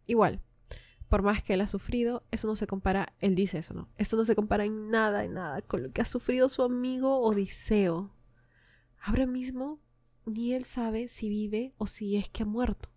Igual, 0.07 0.41
por 1.09 1.23
más 1.23 1.43
que 1.43 1.55
él 1.55 1.61
ha 1.61 1.67
sufrido, 1.67 2.23
eso 2.31 2.47
no 2.47 2.57
se 2.57 2.67
compara, 2.67 3.13
él 3.21 3.35
dice 3.35 3.59
eso, 3.59 3.75
¿no? 3.75 3.89
Esto 3.99 4.17
no 4.17 4.25
se 4.25 4.35
compara 4.35 4.65
en 4.65 4.91
nada, 4.91 5.25
en 5.25 5.35
nada 5.35 5.61
con 5.63 5.83
lo 5.83 5.93
que 5.93 6.01
ha 6.01 6.07
sufrido 6.07 6.49
su 6.49 6.63
amigo 6.63 7.21
Odiseo. 7.21 8.11
Ahora 8.99 9.27
mismo, 9.27 9.79
ni 10.25 10.55
él 10.55 10.65
sabe 10.65 11.09
si 11.09 11.29
vive 11.29 11.75
o 11.77 11.87
si 11.87 12.17
es 12.17 12.29
que 12.29 12.45
ha 12.45 12.47
muerto. 12.47 12.89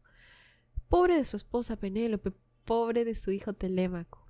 Pobre 0.96 1.18
de 1.18 1.26
su 1.26 1.36
esposa 1.36 1.76
Penélope, 1.76 2.32
pobre 2.64 3.04
de 3.04 3.16
su 3.16 3.30
hijo 3.32 3.52
Telémaco, 3.52 4.26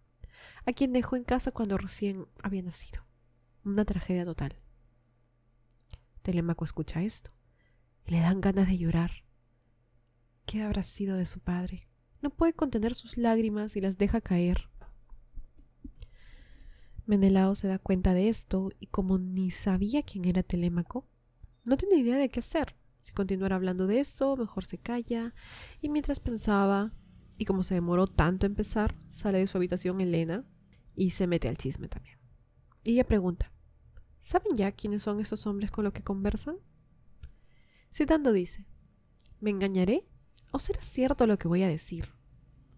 a 0.65 0.74
quien 0.74 0.93
dejó 0.93 1.15
en 1.15 1.24
casa 1.24 1.51
cuando 1.51 1.77
recién 1.77 2.25
había 2.41 2.63
nacido. 2.63 3.03
Una 3.63 3.86
tragedia 3.86 4.25
total. 4.25 4.55
Telémaco 6.24 6.65
escucha 6.65 7.03
esto 7.03 7.29
y 8.07 8.13
le 8.13 8.19
dan 8.19 8.41
ganas 8.41 8.67
de 8.67 8.79
llorar. 8.79 9.12
¿Qué 10.48 10.63
habrá 10.63 10.81
sido 10.81 11.17
de 11.17 11.27
su 11.27 11.39
padre? 11.39 11.88
No 12.24 12.31
puede 12.31 12.53
contener 12.53 12.95
sus 12.95 13.15
lágrimas 13.15 13.75
y 13.75 13.81
las 13.81 14.00
deja 14.00 14.19
caer. 14.19 14.67
Menelao 17.05 17.53
se 17.53 17.67
da 17.67 17.77
cuenta 17.77 18.15
de 18.15 18.27
esto 18.27 18.72
y 18.79 18.88
como 18.88 19.19
ni 19.19 19.51
sabía 19.51 20.01
quién 20.01 20.25
era 20.25 20.41
Telémaco, 20.41 21.07
no 21.63 21.77
tiene 21.77 21.98
idea 21.98 22.17
de 22.17 22.29
qué 22.29 22.39
hacer. 22.39 22.75
Si 23.05 23.12
continuar 23.12 23.53
hablando 23.53 23.85
de 23.85 24.00
eso, 24.00 24.35
mejor 24.35 24.65
se 24.65 24.79
calla. 24.79 25.35
Y 25.79 25.89
mientras 25.89 26.19
pensaba, 26.19 26.91
y 27.38 27.45
como 27.45 27.62
se 27.62 27.75
demoró 27.75 28.07
tanto 28.07 28.47
empezar, 28.47 28.95
sale 29.12 29.38
de 29.38 29.45
su 29.45 29.57
habitación 29.59 30.01
Elena 30.01 30.43
y 30.95 31.12
se 31.12 31.27
mete 31.27 31.47
al 31.47 31.55
chisme 31.55 31.88
también. 31.88 32.17
Y 32.83 32.93
ella 32.93 33.05
pregunta, 33.05 33.51
¿saben 34.21 34.57
ya 34.57 34.71
quiénes 34.71 35.03
son 35.03 35.19
esos 35.19 35.45
hombres 35.45 35.69
con 35.69 35.83
los 35.83 35.93
que 35.93 36.01
conversan? 36.01 36.55
Citando 37.93 38.33
dice, 38.33 38.65
¿me 39.39 39.51
engañaré? 39.51 40.07
¿O 40.51 40.57
será 40.57 40.81
cierto 40.81 41.27
lo 41.27 41.38
que 41.38 41.47
voy 41.47 41.62
a 41.62 41.67
decir? 41.67 42.09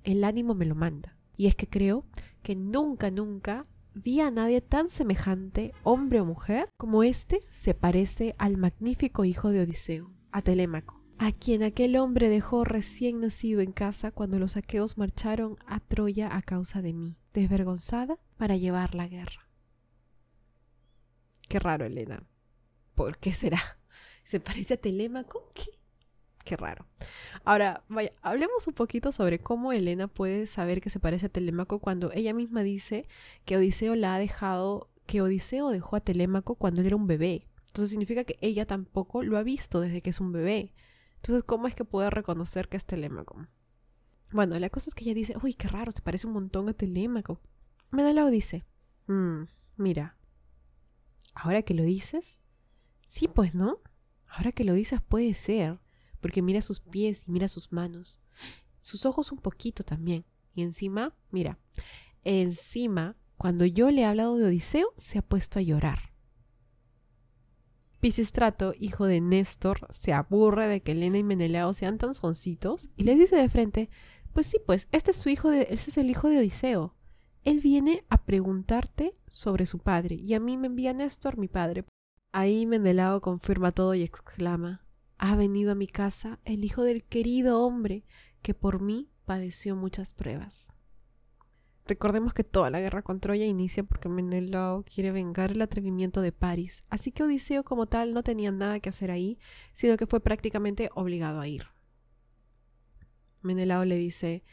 El 0.03 0.25
ánimo 0.25 0.55
me 0.55 0.65
lo 0.65 0.75
manda. 0.75 1.17
Y 1.37 1.47
es 1.47 1.55
que 1.55 1.69
creo 1.69 2.05
que 2.43 2.53
nunca, 2.53 3.11
nunca 3.11 3.65
vi 3.93 4.19
a 4.19 4.29
nadie 4.29 4.59
tan 4.59 4.89
semejante, 4.89 5.73
hombre 5.83 6.19
o 6.19 6.25
mujer, 6.25 6.69
como 6.75 7.03
este 7.03 7.47
se 7.49 7.73
parece 7.73 8.35
al 8.37 8.57
magnífico 8.57 9.23
hijo 9.23 9.51
de 9.51 9.61
Odiseo, 9.61 10.16
a 10.37 10.41
Telémaco 10.41 10.97
a 11.19 11.31
quien 11.31 11.63
aquel 11.63 11.97
hombre 11.97 12.29
dejó 12.29 12.63
recién 12.63 13.21
nacido 13.21 13.61
en 13.61 13.71
casa 13.71 14.11
cuando 14.11 14.37
los 14.37 14.55
aqueos 14.55 14.97
marcharon 14.97 15.57
a 15.65 15.79
Troya 15.79 16.35
a 16.35 16.41
causa 16.41 16.81
de 16.81 16.93
mí, 16.93 17.15
desvergonzada 17.33 18.19
para 18.37 18.55
llevar 18.55 18.93
la 18.93 19.07
guerra. 19.07 19.47
Qué 21.49 21.59
raro, 21.59 21.85
Elena. 21.85 22.23
¿Por 22.93 23.17
qué 23.17 23.33
será? 23.33 23.61
¿Se 24.25 24.39
parece 24.39 24.75
a 24.75 24.77
Telémaco? 24.77 25.51
¿Qué? 25.53 25.71
Raro. 26.55 26.85
Ahora, 27.43 27.83
vaya, 27.89 28.13
hablemos 28.21 28.67
un 28.67 28.73
poquito 28.73 29.11
sobre 29.11 29.39
cómo 29.39 29.73
Elena 29.73 30.07
puede 30.07 30.45
saber 30.45 30.79
que 30.79 30.89
se 30.89 31.01
parece 31.01 31.25
a 31.25 31.29
Telémaco 31.29 31.79
cuando 31.79 32.09
ella 32.13 32.33
misma 32.33 32.63
dice 32.63 33.05
que 33.43 33.57
Odiseo 33.57 33.95
la 33.95 34.15
ha 34.15 34.19
dejado, 34.19 34.89
que 35.07 35.21
Odiseo 35.21 35.71
dejó 35.71 35.97
a 35.97 35.99
Telémaco 35.99 36.55
cuando 36.55 36.79
él 36.79 36.87
era 36.87 36.95
un 36.95 37.05
bebé. 37.05 37.49
Entonces 37.77 37.91
significa 37.91 38.23
que 38.23 38.39
ella 38.41 38.65
tampoco 38.65 39.21
lo 39.21 39.37
ha 39.37 39.43
visto 39.43 39.79
desde 39.81 40.01
que 40.01 40.09
es 40.09 40.19
un 40.19 40.31
bebé. 40.31 40.73
Entonces, 41.17 41.43
¿cómo 41.43 41.67
es 41.67 41.75
que 41.75 41.85
puede 41.85 42.09
reconocer 42.09 42.69
que 42.69 42.75
es 42.75 42.85
Telémaco? 42.85 43.45
Bueno, 44.31 44.57
la 44.57 44.71
cosa 44.71 44.89
es 44.89 44.95
que 44.95 45.03
ella 45.03 45.13
dice, 45.13 45.35
uy, 45.43 45.53
qué 45.53 45.67
raro, 45.67 45.91
se 45.91 46.01
parece 46.01 46.25
un 46.25 46.33
montón 46.33 46.67
a 46.69 46.73
Telémaco. 46.73 47.39
Menelao 47.91 48.31
dice, 48.31 48.65
mmm, 49.05 49.43
mira, 49.75 50.17
ahora 51.35 51.61
que 51.61 51.75
lo 51.75 51.83
dices, 51.83 52.41
sí, 53.05 53.27
pues, 53.27 53.53
¿no? 53.53 53.79
Ahora 54.27 54.51
que 54.53 54.63
lo 54.63 54.73
dices 54.73 54.99
puede 54.99 55.35
ser, 55.35 55.77
porque 56.19 56.41
mira 56.41 56.63
sus 56.63 56.79
pies 56.79 57.21
y 57.27 57.31
mira 57.31 57.47
sus 57.47 57.71
manos, 57.71 58.19
sus 58.79 59.05
ojos 59.05 59.31
un 59.31 59.37
poquito 59.37 59.83
también. 59.83 60.25
Y 60.55 60.63
encima, 60.63 61.13
mira, 61.29 61.59
encima, 62.23 63.15
cuando 63.37 63.67
yo 63.67 63.91
le 63.91 64.01
he 64.01 64.05
hablado 64.05 64.35
de 64.35 64.45
Odiseo, 64.45 64.95
se 64.97 65.19
ha 65.19 65.21
puesto 65.21 65.59
a 65.59 65.61
llorar. 65.61 66.16
Pisistrato, 67.99 68.73
hijo 68.77 69.05
de 69.05 69.21
Néstor, 69.21 69.87
se 69.89 70.13
aburre 70.13 70.67
de 70.67 70.81
que 70.81 70.91
Elena 70.91 71.17
y 71.17 71.23
Menelao 71.23 71.73
sean 71.73 71.97
tan 71.97 72.13
soncitos 72.13 72.89
y 72.95 73.03
les 73.03 73.17
dice 73.17 73.35
de 73.35 73.49
frente, 73.49 73.89
pues 74.33 74.45
sí, 74.45 74.59
pues, 74.65 74.87
este 74.91 75.11
es 75.11 75.17
su 75.17 75.29
hijo 75.29 75.49
de, 75.49 75.67
ese 75.71 75.89
es 75.89 75.97
el 75.97 76.09
hijo 76.09 76.29
de 76.29 76.37
Odiseo. 76.37 76.93
Él 77.43 77.59
viene 77.59 78.03
a 78.09 78.23
preguntarte 78.23 79.15
sobre 79.29 79.65
su 79.65 79.79
padre 79.79 80.15
y 80.15 80.33
a 80.35 80.39
mí 80.39 80.57
me 80.57 80.67
envía 80.67 80.93
Néstor, 80.93 81.37
mi 81.37 81.47
padre. 81.47 81.85
Ahí 82.31 82.65
Menelao 82.65 83.21
confirma 83.21 83.71
todo 83.71 83.95
y 83.95 84.03
exclama, 84.03 84.85
ha 85.17 85.35
venido 85.35 85.71
a 85.71 85.75
mi 85.75 85.87
casa 85.87 86.39
el 86.45 86.63
hijo 86.63 86.83
del 86.83 87.03
querido 87.03 87.61
hombre 87.61 88.03
que 88.43 88.53
por 88.53 88.81
mí 88.81 89.09
padeció 89.25 89.75
muchas 89.75 90.13
pruebas. 90.13 90.71
Recordemos 91.87 92.33
que 92.33 92.43
toda 92.43 92.69
la 92.69 92.81
guerra 92.81 93.01
con 93.01 93.21
Troya 93.21 93.45
inicia 93.45 93.83
porque 93.83 94.09
Menelao 94.09 94.83
quiere 94.83 95.11
vengar 95.11 95.51
el 95.51 95.61
atrevimiento 95.61 96.21
de 96.21 96.33
París, 96.33 96.83
así 96.89 97.13
que 97.13 97.23
Odiseo 97.23 97.63
como 97.63 97.85
tal 97.85 98.13
no 98.13 98.23
tenía 98.23 98.51
nada 98.51 98.81
que 98.81 98.89
hacer 98.89 99.09
ahí, 99.09 99.39
sino 99.73 99.95
que 99.95 100.05
fue 100.05 100.19
prácticamente 100.19 100.89
obligado 100.95 101.39
a 101.39 101.47
ir. 101.47 101.67
Menelao 103.41 103.85
le 103.85 103.95
dice 103.95 104.43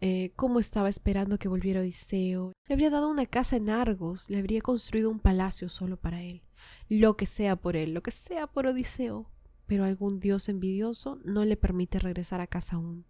eh, 0.00 0.32
cómo 0.36 0.60
estaba 0.60 0.88
esperando 0.88 1.38
que 1.38 1.48
volviera 1.48 1.80
Odiseo. 1.80 2.52
Le 2.68 2.74
habría 2.74 2.90
dado 2.90 3.10
una 3.10 3.26
casa 3.26 3.56
en 3.56 3.68
Argos, 3.68 4.30
le 4.30 4.38
habría 4.38 4.60
construido 4.60 5.10
un 5.10 5.18
palacio 5.18 5.68
solo 5.68 5.96
para 5.96 6.22
él. 6.22 6.42
Lo 6.88 7.16
que 7.16 7.26
sea 7.26 7.56
por 7.56 7.76
él, 7.76 7.94
lo 7.94 8.02
que 8.02 8.12
sea 8.12 8.46
por 8.46 8.66
Odiseo. 8.66 9.28
Pero 9.66 9.84
algún 9.84 10.20
dios 10.20 10.48
envidioso 10.48 11.18
no 11.24 11.44
le 11.44 11.56
permite 11.56 11.98
regresar 11.98 12.40
a 12.40 12.46
casa 12.46 12.76
aún. 12.76 13.04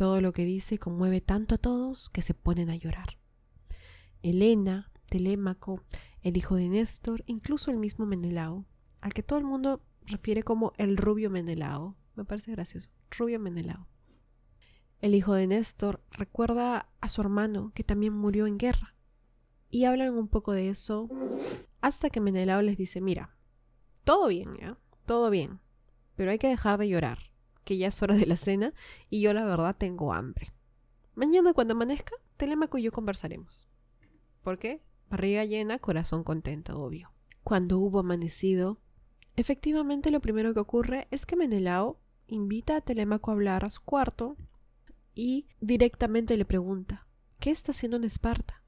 Todo 0.00 0.22
lo 0.22 0.32
que 0.32 0.46
dice 0.46 0.78
conmueve 0.78 1.20
tanto 1.20 1.56
a 1.56 1.58
todos 1.58 2.08
que 2.08 2.22
se 2.22 2.32
ponen 2.32 2.70
a 2.70 2.74
llorar. 2.74 3.18
Helena, 4.22 4.90
Telémaco, 5.10 5.82
el 6.22 6.38
hijo 6.38 6.54
de 6.54 6.70
Néstor, 6.70 7.22
incluso 7.26 7.70
el 7.70 7.76
mismo 7.76 8.06
Menelao, 8.06 8.64
al 9.02 9.12
que 9.12 9.22
todo 9.22 9.38
el 9.38 9.44
mundo 9.44 9.82
refiere 10.06 10.42
como 10.42 10.72
el 10.78 10.96
rubio 10.96 11.28
Menelao. 11.28 11.96
Me 12.14 12.24
parece 12.24 12.50
gracioso. 12.52 12.88
Rubio 13.10 13.38
Menelao. 13.38 13.88
El 15.02 15.14
hijo 15.14 15.34
de 15.34 15.46
Néstor 15.46 16.02
recuerda 16.12 16.88
a 17.02 17.08
su 17.10 17.20
hermano 17.20 17.70
que 17.74 17.84
también 17.84 18.14
murió 18.14 18.46
en 18.46 18.56
guerra. 18.56 18.94
Y 19.68 19.84
hablan 19.84 20.14
un 20.14 20.28
poco 20.28 20.52
de 20.52 20.70
eso 20.70 21.10
hasta 21.82 22.08
que 22.08 22.22
Menelao 22.22 22.62
les 22.62 22.78
dice, 22.78 23.02
mira, 23.02 23.36
todo 24.04 24.28
bien. 24.28 24.78
Todo 25.04 25.28
bien, 25.28 25.60
pero 26.16 26.30
hay 26.30 26.38
que 26.38 26.48
dejar 26.48 26.78
de 26.78 26.88
llorar 26.88 27.29
ya 27.78 27.88
es 27.88 28.02
hora 28.02 28.14
de 28.14 28.26
la 28.26 28.36
cena 28.36 28.72
y 29.08 29.20
yo 29.20 29.32
la 29.32 29.44
verdad 29.44 29.76
tengo 29.76 30.12
hambre. 30.12 30.52
Mañana 31.14 31.52
cuando 31.52 31.74
amanezca, 31.74 32.14
Telémaco 32.36 32.78
y 32.78 32.82
yo 32.82 32.92
conversaremos. 32.92 33.66
¿Por 34.42 34.58
qué? 34.58 34.80
Barriga 35.10 35.44
llena, 35.44 35.78
corazón 35.78 36.24
contento, 36.24 36.80
obvio. 36.80 37.12
Cuando 37.42 37.78
hubo 37.78 37.98
amanecido, 37.98 38.78
efectivamente 39.36 40.10
lo 40.10 40.20
primero 40.20 40.54
que 40.54 40.60
ocurre 40.60 41.08
es 41.10 41.26
que 41.26 41.36
Menelao 41.36 41.98
invita 42.26 42.76
a 42.76 42.80
Telémaco 42.80 43.30
a 43.30 43.34
hablar 43.34 43.64
a 43.64 43.70
su 43.70 43.82
cuarto 43.82 44.36
y 45.14 45.46
directamente 45.60 46.36
le 46.36 46.44
pregunta, 46.44 47.06
¿qué 47.40 47.50
está 47.50 47.72
haciendo 47.72 47.96
en 47.96 48.04
Esparta? 48.04 48.59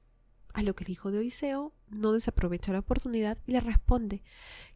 A 0.53 0.61
lo 0.61 0.75
que 0.75 0.83
el 0.83 0.91
hijo 0.91 1.11
de 1.11 1.17
Odiseo 1.17 1.73
no 1.89 2.11
desaprovecha 2.11 2.71
la 2.71 2.79
oportunidad 2.79 3.39
y 3.47 3.53
le 3.53 3.59
responde 3.59 4.23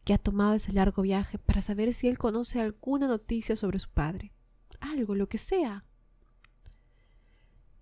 que 0.04 0.12
ha 0.12 0.18
tomado 0.18 0.54
ese 0.54 0.72
largo 0.72 1.02
viaje 1.02 1.38
para 1.38 1.62
saber 1.62 1.94
si 1.94 2.08
él 2.08 2.18
conoce 2.18 2.60
alguna 2.60 3.06
noticia 3.06 3.54
sobre 3.54 3.78
su 3.78 3.88
padre. 3.88 4.32
Algo, 4.80 5.14
lo 5.14 5.28
que 5.28 5.38
sea. 5.38 5.84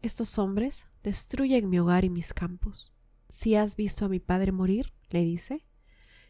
Estos 0.02 0.38
hombres 0.38 0.86
destruyen 1.02 1.70
mi 1.70 1.78
hogar 1.78 2.04
y 2.04 2.10
mis 2.10 2.34
campos. 2.34 2.92
Si 3.30 3.54
has 3.54 3.76
visto 3.76 4.04
a 4.04 4.08
mi 4.08 4.20
padre 4.20 4.52
morir, 4.52 4.92
le 5.08 5.24
dice, 5.24 5.64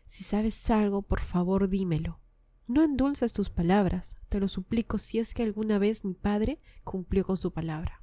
si 0.07 0.23
sabes 0.23 0.71
algo, 0.71 1.03
por 1.03 1.21
favor 1.21 1.69
dímelo. 1.69 2.21
No 2.69 2.83
endulces 2.85 3.33
tus 3.33 3.51
palabras, 3.51 4.17
te 4.29 4.39
lo 4.39 4.49
suplico 4.49 4.99
si 4.99 5.19
es 5.19 5.35
que 5.35 5.43
alguna 5.43 5.79
vez 5.79 6.05
mi 6.05 6.15
padre 6.15 6.61
cumplió 6.85 7.25
con 7.25 7.37
su 7.37 7.53
palabra. 7.53 8.03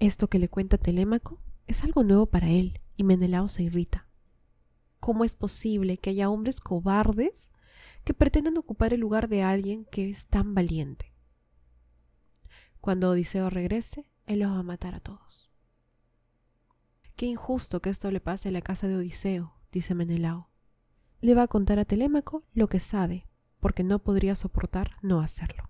Esto 0.00 0.28
que 0.28 0.40
le 0.40 0.48
cuenta 0.48 0.78
Telémaco 0.78 1.40
es 1.66 1.84
algo 1.84 2.02
nuevo 2.02 2.26
para 2.26 2.48
él 2.48 2.80
y 2.98 3.04
Menelao 3.04 3.48
se 3.48 3.62
irrita. 3.62 4.06
¿Cómo 5.00 5.24
es 5.24 5.34
posible 5.34 5.96
que 5.96 6.10
haya 6.10 6.28
hombres 6.28 6.60
cobardes 6.60 7.48
que 8.08 8.14
pretenden 8.14 8.56
ocupar 8.56 8.94
el 8.94 9.00
lugar 9.00 9.28
de 9.28 9.42
alguien 9.42 9.84
que 9.84 10.08
es 10.08 10.28
tan 10.28 10.54
valiente. 10.54 11.12
Cuando 12.80 13.10
Odiseo 13.10 13.50
regrese, 13.50 14.10
él 14.24 14.38
los 14.38 14.50
va 14.50 14.60
a 14.60 14.62
matar 14.62 14.94
a 14.94 15.00
todos. 15.00 15.50
Qué 17.16 17.26
injusto 17.26 17.82
que 17.82 17.90
esto 17.90 18.10
le 18.10 18.20
pase 18.20 18.48
a 18.48 18.52
la 18.52 18.62
casa 18.62 18.88
de 18.88 18.96
Odiseo, 18.96 19.52
dice 19.72 19.94
Menelao. 19.94 20.48
Le 21.20 21.34
va 21.34 21.42
a 21.42 21.48
contar 21.48 21.78
a 21.78 21.84
Telémaco 21.84 22.44
lo 22.54 22.70
que 22.70 22.80
sabe, 22.80 23.26
porque 23.60 23.84
no 23.84 23.98
podría 23.98 24.34
soportar 24.36 24.92
no 25.02 25.20
hacerlo. 25.20 25.68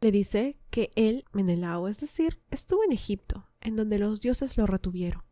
Le 0.00 0.10
dice 0.10 0.56
que 0.70 0.90
él, 0.94 1.26
Menelao, 1.32 1.86
es 1.86 2.00
decir, 2.00 2.40
estuvo 2.50 2.82
en 2.82 2.92
Egipto, 2.92 3.46
en 3.60 3.76
donde 3.76 3.98
los 3.98 4.22
dioses 4.22 4.56
lo 4.56 4.66
retuvieron. 4.66 5.22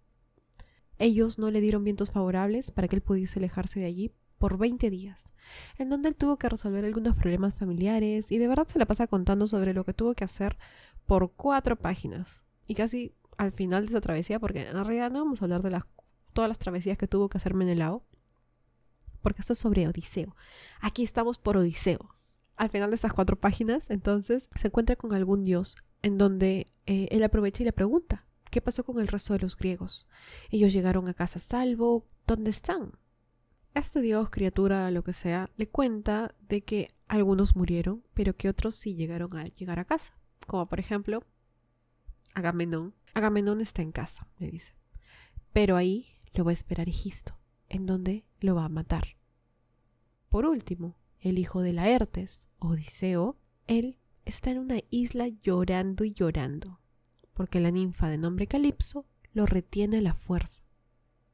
Ellos 1.00 1.38
no 1.38 1.50
le 1.50 1.62
dieron 1.62 1.82
vientos 1.82 2.10
favorables 2.10 2.70
para 2.70 2.86
que 2.86 2.94
él 2.94 3.02
pudiese 3.02 3.38
alejarse 3.38 3.80
de 3.80 3.86
allí 3.86 4.12
por 4.36 4.58
20 4.58 4.90
días, 4.90 5.30
en 5.78 5.88
donde 5.88 6.10
él 6.10 6.14
tuvo 6.14 6.36
que 6.36 6.48
resolver 6.48 6.84
algunos 6.84 7.16
problemas 7.16 7.54
familiares 7.54 8.30
y 8.30 8.36
de 8.36 8.46
verdad 8.46 8.68
se 8.68 8.78
la 8.78 8.84
pasa 8.84 9.06
contando 9.06 9.46
sobre 9.46 9.72
lo 9.72 9.84
que 9.84 9.94
tuvo 9.94 10.12
que 10.12 10.24
hacer 10.24 10.58
por 11.06 11.32
cuatro 11.32 11.76
páginas. 11.76 12.44
Y 12.66 12.74
casi 12.74 13.14
al 13.38 13.50
final 13.50 13.86
de 13.86 13.92
esa 13.92 14.02
travesía, 14.02 14.38
porque 14.38 14.68
en 14.68 14.74
realidad 14.74 15.10
no 15.10 15.20
vamos 15.20 15.40
a 15.40 15.46
hablar 15.46 15.62
de 15.62 15.80
todas 16.34 16.48
las 16.48 16.58
travesías 16.58 16.98
que 16.98 17.08
tuvo 17.08 17.30
que 17.30 17.38
hacer 17.38 17.54
Menelao, 17.54 18.04
porque 19.22 19.40
eso 19.40 19.54
es 19.54 19.58
sobre 19.58 19.88
Odiseo. 19.88 20.36
Aquí 20.82 21.02
estamos 21.02 21.38
por 21.38 21.56
Odiseo. 21.56 22.14
Al 22.56 22.68
final 22.68 22.90
de 22.90 22.96
esas 22.96 23.14
cuatro 23.14 23.36
páginas, 23.36 23.88
entonces, 23.88 24.50
se 24.54 24.68
encuentra 24.68 24.96
con 24.96 25.14
algún 25.14 25.46
dios, 25.46 25.76
en 26.02 26.18
donde 26.18 26.66
eh, 26.84 27.08
él 27.10 27.22
aprovecha 27.22 27.62
y 27.62 27.66
le 27.66 27.72
pregunta, 27.72 28.26
¿qué 28.50 28.60
pasó 28.60 28.84
con 28.84 29.00
el 29.00 29.08
resto 29.08 29.32
de 29.32 29.40
los 29.40 29.56
griegos? 29.56 30.08
Ellos 30.50 30.72
llegaron 30.72 31.08
a 31.08 31.14
casa 31.14 31.38
salvo, 31.38 32.06
¿dónde 32.26 32.50
están? 32.50 32.92
Este 33.74 34.00
dios, 34.00 34.30
criatura, 34.30 34.90
lo 34.90 35.04
que 35.04 35.12
sea, 35.12 35.50
le 35.56 35.68
cuenta 35.68 36.34
de 36.40 36.62
que 36.62 36.88
algunos 37.06 37.56
murieron, 37.56 38.02
pero 38.14 38.36
que 38.36 38.48
otros 38.48 38.74
sí 38.74 38.94
llegaron 38.94 39.36
a 39.36 39.44
llegar 39.46 39.78
a 39.78 39.84
casa, 39.84 40.12
como 40.46 40.66
por 40.66 40.80
ejemplo 40.80 41.24
Agamenón, 42.34 42.94
Agamenón 43.14 43.60
está 43.60 43.82
en 43.82 43.92
casa, 43.92 44.28
le 44.38 44.50
dice. 44.50 44.74
Pero 45.52 45.76
ahí 45.76 46.18
lo 46.34 46.44
va 46.44 46.50
a 46.50 46.54
esperar 46.54 46.88
Egisto, 46.88 47.36
en 47.68 47.86
donde 47.86 48.24
lo 48.40 48.54
va 48.54 48.64
a 48.64 48.68
matar. 48.68 49.16
Por 50.28 50.46
último, 50.46 50.96
el 51.18 51.38
hijo 51.38 51.60
de 51.60 51.72
Laertes, 51.72 52.48
Odiseo, 52.58 53.36
él 53.66 53.98
está 54.24 54.50
en 54.50 54.58
una 54.58 54.78
isla 54.90 55.28
llorando 55.28 56.04
y 56.04 56.12
llorando, 56.12 56.79
porque 57.34 57.60
la 57.60 57.70
ninfa 57.70 58.08
de 58.08 58.18
nombre 58.18 58.46
Calipso 58.46 59.06
lo 59.32 59.46
retiene 59.46 59.98
a 59.98 60.02
la 60.02 60.14
fuerza. 60.14 60.62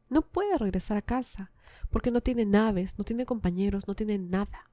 No 0.09 0.23
puede 0.23 0.57
regresar 0.59 0.97
a 0.97 1.03
casa, 1.03 1.53
porque 1.91 2.11
no 2.11 2.21
tiene 2.21 2.45
naves, 2.45 2.99
no 2.99 3.05
tiene 3.05 3.27
compañeros, 3.27 3.89
no 3.89 3.95
tiene 3.95 4.19
nada. 4.19 4.71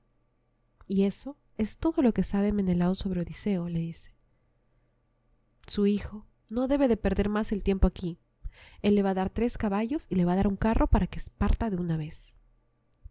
Y 0.87 1.03
eso 1.03 1.37
es 1.57 1.77
todo 1.77 2.01
lo 2.01 2.13
que 2.13 2.23
sabe 2.23 2.51
Menelao 2.51 2.95
sobre 2.95 3.21
Odiseo, 3.21 3.69
le 3.69 3.79
dice. 3.79 4.13
Su 5.67 5.87
hijo 5.87 6.27
no 6.49 6.67
debe 6.67 6.87
de 6.87 6.97
perder 6.97 7.29
más 7.29 7.51
el 7.51 7.63
tiempo 7.63 7.87
aquí. 7.87 8.19
Él 8.81 8.95
le 8.95 9.03
va 9.03 9.11
a 9.11 9.15
dar 9.15 9.29
tres 9.29 9.57
caballos 9.57 10.05
y 10.09 10.15
le 10.15 10.25
va 10.25 10.33
a 10.33 10.35
dar 10.35 10.47
un 10.47 10.57
carro 10.57 10.87
para 10.87 11.07
que 11.07 11.21
parta 11.37 11.69
de 11.69 11.77
una 11.77 11.97
vez. 11.97 12.33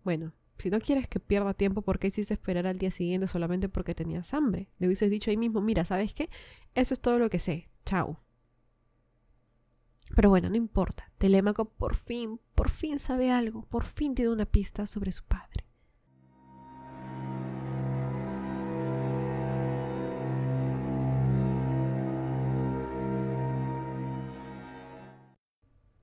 Bueno, 0.05 0.33
si 0.59 0.71
no 0.71 0.81
quieres 0.81 1.09
que 1.09 1.21
pierda 1.21 1.55
tiempo, 1.55 1.83
¿por 1.83 1.99
qué 1.99 2.09
hiciste 2.09 2.35
esperar 2.35 2.67
al 2.67 2.79
día 2.79 2.91
siguiente 2.91 3.27
solamente 3.27 3.69
porque 3.69 3.95
tenías 3.95 4.33
hambre? 4.35 4.69
Le 4.79 4.87
hubieses 4.87 5.11
dicho 5.11 5.31
ahí 5.31 5.37
mismo, 5.37 5.61
mira, 5.61 5.85
¿sabes 5.85 6.15
qué? 6.15 6.31
Eso 6.75 6.95
es 6.95 7.01
todo 7.01 7.19
lo 7.19 7.31
que 7.31 7.39
sé. 7.39 7.69
Chao. 7.85 8.21
Pero 10.15 10.29
bueno, 10.29 10.49
no 10.49 10.57
importa. 10.57 11.11
Telémaco 11.19 11.65
por 11.65 11.97
fin, 11.97 12.39
por 12.55 12.71
fin 12.71 12.99
sabe 12.99 13.31
algo, 13.31 13.63
por 13.63 13.85
fin 13.85 14.15
tiene 14.15 14.31
una 14.31 14.47
pista 14.47 14.87
sobre 14.87 15.11
su 15.13 15.25
padre. 15.25 15.65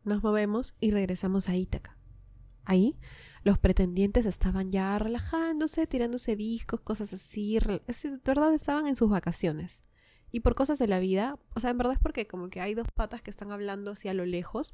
Nos 0.04 0.24
movemos 0.24 0.76
y 0.80 0.92
regresamos 0.92 1.50
a 1.50 1.56
Ítaca. 1.56 1.96
Ahí 2.66 2.98
los 3.44 3.58
pretendientes 3.58 4.26
estaban 4.26 4.72
ya 4.72 4.98
relajándose, 5.00 5.88
tirándose 5.88 6.36
discos, 6.36 6.82
cosas 6.82 7.14
así. 7.14 7.58
De 7.60 7.82
verdad 8.26 8.54
estaban 8.54 8.88
en 8.88 8.96
sus 8.96 9.10
vacaciones. 9.10 9.80
Y 10.32 10.42
por 10.42 10.56
cosas 10.56 10.78
de 10.78 10.88
la 10.88 11.00
vida, 11.00 11.40
o 11.56 11.60
sea, 11.60 11.72
en 11.72 11.78
verdad 11.78 11.94
es 11.94 12.00
porque 12.00 12.28
como 12.28 12.50
que 12.50 12.62
hay 12.62 12.76
dos 12.76 12.88
patas 12.94 13.22
que 13.22 13.32
están 13.32 13.52
hablando 13.52 13.92
hacia 13.92 14.14
lo 14.14 14.26
lejos 14.26 14.74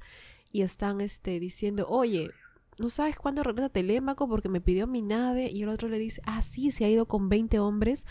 y 0.52 0.64
están 0.64 1.00
este, 1.00 1.40
diciendo, 1.40 1.88
oye, 1.88 2.32
¿no 2.78 2.90
sabes 2.90 3.18
cuándo 3.18 3.44
regresa 3.44 3.70
Telémaco? 3.70 4.28
Porque 4.28 4.50
me 4.50 4.62
pidió 4.62 4.88
mi 4.88 5.02
nave. 5.02 5.50
Y 5.52 5.64
el 5.64 5.70
otro 5.70 5.88
le 5.88 6.00
dice, 6.00 6.22
ah, 6.26 6.42
sí, 6.42 6.72
se 6.72 6.86
ha 6.86 6.90
ido 6.90 7.08
con 7.08 7.30
20 7.30 7.60
hombres 7.60 8.06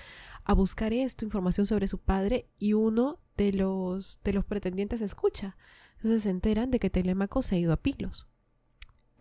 a 0.44 0.54
buscar 0.54 0.92
esto, 0.92 1.24
información 1.24 1.66
sobre 1.66 1.88
su 1.88 1.98
padre. 1.98 2.48
Y 2.58 2.72
uno 2.72 3.18
de 3.36 3.52
los, 3.52 4.20
de 4.24 4.32
los 4.32 4.44
pretendientes 4.44 5.00
escucha. 5.00 5.56
Entonces 5.96 6.22
se 6.22 6.30
enteran 6.30 6.70
de 6.70 6.78
que 6.78 6.90
Telémaco 6.90 7.42
se 7.42 7.56
ha 7.56 7.58
ido 7.58 7.72
a 7.72 7.76
Pilos. 7.76 8.28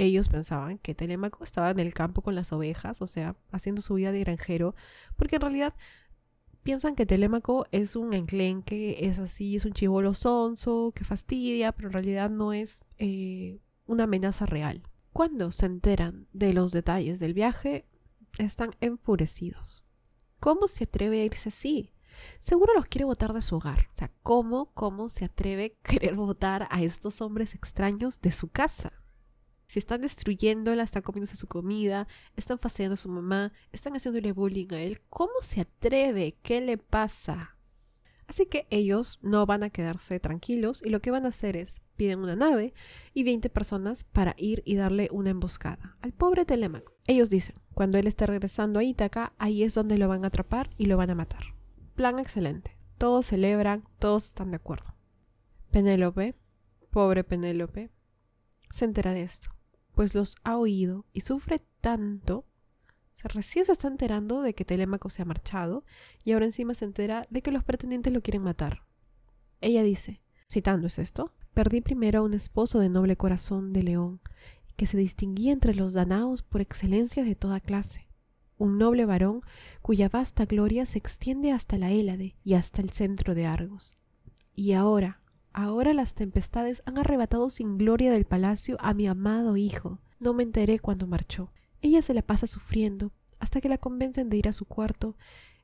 Ellos 0.03 0.27
pensaban 0.27 0.79
que 0.79 0.93
Telémaco 0.93 1.45
estaba 1.45 1.71
en 1.71 1.79
el 1.79 1.93
campo 1.93 2.21
con 2.21 2.35
las 2.35 2.51
ovejas, 2.51 3.01
o 3.01 3.07
sea, 3.07 3.37
haciendo 3.53 3.81
su 3.81 3.93
vida 3.93 4.11
de 4.11 4.19
granjero, 4.19 4.75
porque 5.15 5.37
en 5.37 5.43
realidad 5.43 5.73
piensan 6.61 6.97
que 6.97 7.05
Telémaco 7.05 7.67
es 7.71 7.95
un 7.95 8.13
enclenque, 8.13 9.07
es 9.07 9.17
así, 9.17 9.55
es 9.55 9.63
un 9.63 9.71
chivolo 9.71 10.13
sonso, 10.13 10.91
que 10.93 11.05
fastidia, 11.05 11.71
pero 11.71 11.87
en 11.87 11.93
realidad 11.93 12.29
no 12.29 12.51
es 12.51 12.83
eh, 12.97 13.61
una 13.85 14.03
amenaza 14.03 14.45
real. 14.45 14.83
Cuando 15.13 15.51
se 15.51 15.67
enteran 15.67 16.27
de 16.33 16.51
los 16.51 16.73
detalles 16.73 17.21
del 17.21 17.33
viaje, 17.33 17.85
están 18.37 18.71
enfurecidos. 18.81 19.85
¿Cómo 20.41 20.67
se 20.67 20.83
atreve 20.83 21.21
a 21.21 21.25
irse 21.25 21.47
así? 21.47 21.93
Seguro 22.41 22.73
los 22.73 22.87
quiere 22.87 23.05
votar 23.05 23.31
de 23.31 23.41
su 23.41 23.55
hogar. 23.55 23.87
O 23.93 23.95
sea, 23.95 24.11
¿cómo, 24.21 24.65
cómo 24.73 25.07
se 25.07 25.23
atreve 25.23 25.77
a 25.77 25.87
querer 25.87 26.15
votar 26.15 26.67
a 26.71 26.83
estos 26.83 27.21
hombres 27.21 27.55
extraños 27.55 28.19
de 28.19 28.33
su 28.33 28.49
casa? 28.49 28.91
Si 29.67 29.79
están 29.79 30.01
destruyéndola, 30.01 30.83
están 30.83 31.01
comiéndose 31.01 31.35
su 31.35 31.47
comida, 31.47 32.07
están 32.35 32.59
fastidiando 32.59 32.93
a 32.93 32.97
su 32.97 33.09
mamá, 33.09 33.51
están 33.71 33.95
haciéndole 33.95 34.31
bullying 34.31 34.71
a 34.71 34.81
él, 34.81 35.01
¿cómo 35.09 35.33
se 35.41 35.61
atreve? 35.61 36.35
¿Qué 36.43 36.61
le 36.61 36.77
pasa? 36.77 37.57
Así 38.27 38.45
que 38.45 38.67
ellos 38.69 39.19
no 39.21 39.45
van 39.45 39.63
a 39.63 39.69
quedarse 39.69 40.19
tranquilos 40.19 40.81
y 40.83 40.89
lo 40.89 41.01
que 41.01 41.11
van 41.11 41.25
a 41.25 41.29
hacer 41.29 41.55
es 41.55 41.81
piden 41.95 42.19
una 42.19 42.35
nave 42.35 42.73
y 43.13 43.23
20 43.23 43.49
personas 43.49 44.03
para 44.03 44.33
ir 44.37 44.63
y 44.65 44.75
darle 44.75 45.09
una 45.11 45.29
emboscada 45.29 45.97
al 46.01 46.13
pobre 46.13 46.45
Telémaco. 46.45 46.93
Ellos 47.05 47.29
dicen, 47.29 47.55
cuando 47.73 47.97
él 47.97 48.07
esté 48.07 48.25
regresando 48.25 48.79
a 48.79 48.83
Ítaca, 48.83 49.33
ahí 49.37 49.63
es 49.63 49.73
donde 49.73 49.97
lo 49.97 50.07
van 50.07 50.23
a 50.23 50.27
atrapar 50.27 50.69
y 50.77 50.85
lo 50.85 50.97
van 50.97 51.11
a 51.11 51.15
matar. 51.15 51.53
Plan 51.95 52.19
excelente. 52.19 52.77
Todos 52.97 53.27
celebran, 53.27 53.83
todos 53.99 54.25
están 54.25 54.51
de 54.51 54.57
acuerdo. 54.57 54.95
Penélope, 55.71 56.35
pobre 56.89 57.23
Penélope, 57.23 57.89
se 58.73 58.83
entera 58.83 59.13
de 59.13 59.23
esto, 59.23 59.49
pues 59.95 60.13
los 60.13 60.35
ha 60.43 60.57
oído 60.57 61.05
y 61.13 61.21
sufre 61.21 61.61
tanto. 61.79 62.45
Recién 63.23 63.65
se 63.65 63.71
está 63.71 63.87
enterando 63.87 64.41
de 64.41 64.53
que 64.53 64.65
Telémaco 64.65 65.09
se 65.09 65.21
ha 65.21 65.25
marchado 65.25 65.85
y 66.25 66.33
ahora 66.33 66.45
encima 66.45 66.73
se 66.73 66.83
entera 66.83 67.25
de 67.29 67.41
que 67.41 67.51
los 67.51 67.63
pretendientes 67.63 68.11
lo 68.11 68.21
quieren 68.21 68.41
matar. 68.41 68.83
Ella 69.61 69.83
dice, 69.83 70.19
citando 70.51 70.87
es 70.87 70.99
esto, 70.99 71.31
perdí 71.53 71.79
primero 71.79 72.19
a 72.19 72.23
un 72.23 72.33
esposo 72.33 72.79
de 72.79 72.89
noble 72.89 73.15
corazón 73.15 73.71
de 73.71 73.83
león, 73.83 74.19
que 74.75 74.87
se 74.87 74.97
distinguía 74.97 75.53
entre 75.53 75.73
los 75.73 75.93
danaos 75.93 76.41
por 76.41 76.59
excelencias 76.59 77.25
de 77.25 77.35
toda 77.35 77.61
clase 77.61 78.09
un 78.63 78.77
noble 78.77 79.05
varón 79.05 79.41
cuya 79.81 80.09
vasta 80.09 80.45
gloria 80.45 80.85
se 80.85 80.97
extiende 80.97 81.51
hasta 81.51 81.77
la 81.77 81.91
Hélade 81.91 82.35
y 82.43 82.53
hasta 82.53 82.81
el 82.81 82.91
centro 82.91 83.35
de 83.35 83.45
Argos. 83.45 83.95
Y 84.55 84.73
ahora, 84.73 85.19
ahora 85.53 85.93
las 85.93 86.15
tempestades 86.15 86.83
han 86.85 86.97
arrebatado 86.97 87.49
sin 87.49 87.77
gloria 87.77 88.11
del 88.11 88.25
palacio 88.25 88.77
a 88.79 88.93
mi 88.93 89.07
amado 89.07 89.57
hijo. 89.57 89.99
No 90.19 90.33
me 90.33 90.43
enteré 90.43 90.79
cuando 90.79 91.07
marchó. 91.07 91.51
Ella 91.81 92.01
se 92.01 92.13
la 92.13 92.21
pasa 92.21 92.47
sufriendo 92.47 93.11
hasta 93.39 93.61
que 93.61 93.69
la 93.69 93.77
convencen 93.77 94.29
de 94.29 94.37
ir 94.37 94.47
a 94.47 94.53
su 94.53 94.65
cuarto, 94.65 95.17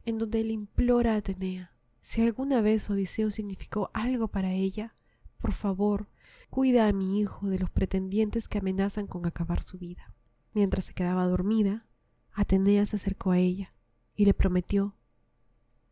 en 0.06 0.18
donde 0.18 0.42
él 0.42 0.52
implora 0.52 1.14
a 1.14 1.18
Atenea. 1.18 1.72
Si 2.02 2.22
alguna 2.22 2.62
vez 2.62 2.90
Odiseo 2.90 3.32
significó 3.32 3.90
algo 3.94 4.28
para 4.28 4.52
ella, 4.52 4.96
por 5.38 5.54
favor, 5.54 6.08
cuida 6.50 6.88
a 6.88 6.94
mi 6.94 7.20
hijo 7.20 7.48
de 7.48 7.60
los 7.60 7.70
pretendientes 7.70 8.48
que 8.48 8.58
amenazan 8.58 9.08
con 9.08 9.26
acabar 9.26 9.64
su 9.64 9.78
vida. 9.78 10.14
Mientras 10.54 10.86
se 10.86 10.94
quedaba 10.94 11.28
dormida, 11.28 11.86
Atenea 12.34 12.86
se 12.86 12.96
acercó 12.96 13.32
a 13.32 13.38
ella 13.38 13.74
y 14.16 14.26
le 14.26 14.34
prometió, 14.34 14.96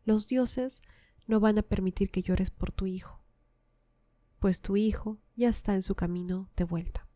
los 0.08 0.26
dioses 0.26 0.80
no 1.26 1.38
van 1.38 1.58
a 1.58 1.62
permitir 1.62 2.10
que 2.10 2.22
llores 2.22 2.50
por 2.50 2.72
tu 2.72 2.86
hijo, 2.86 3.20
pues 4.38 4.60
tu 4.60 4.76
hijo 4.76 5.18
ya 5.36 5.48
está 5.48 5.74
en 5.74 5.82
su 5.82 5.94
camino 5.94 6.48
de 6.56 6.64
vuelta. 6.64 7.06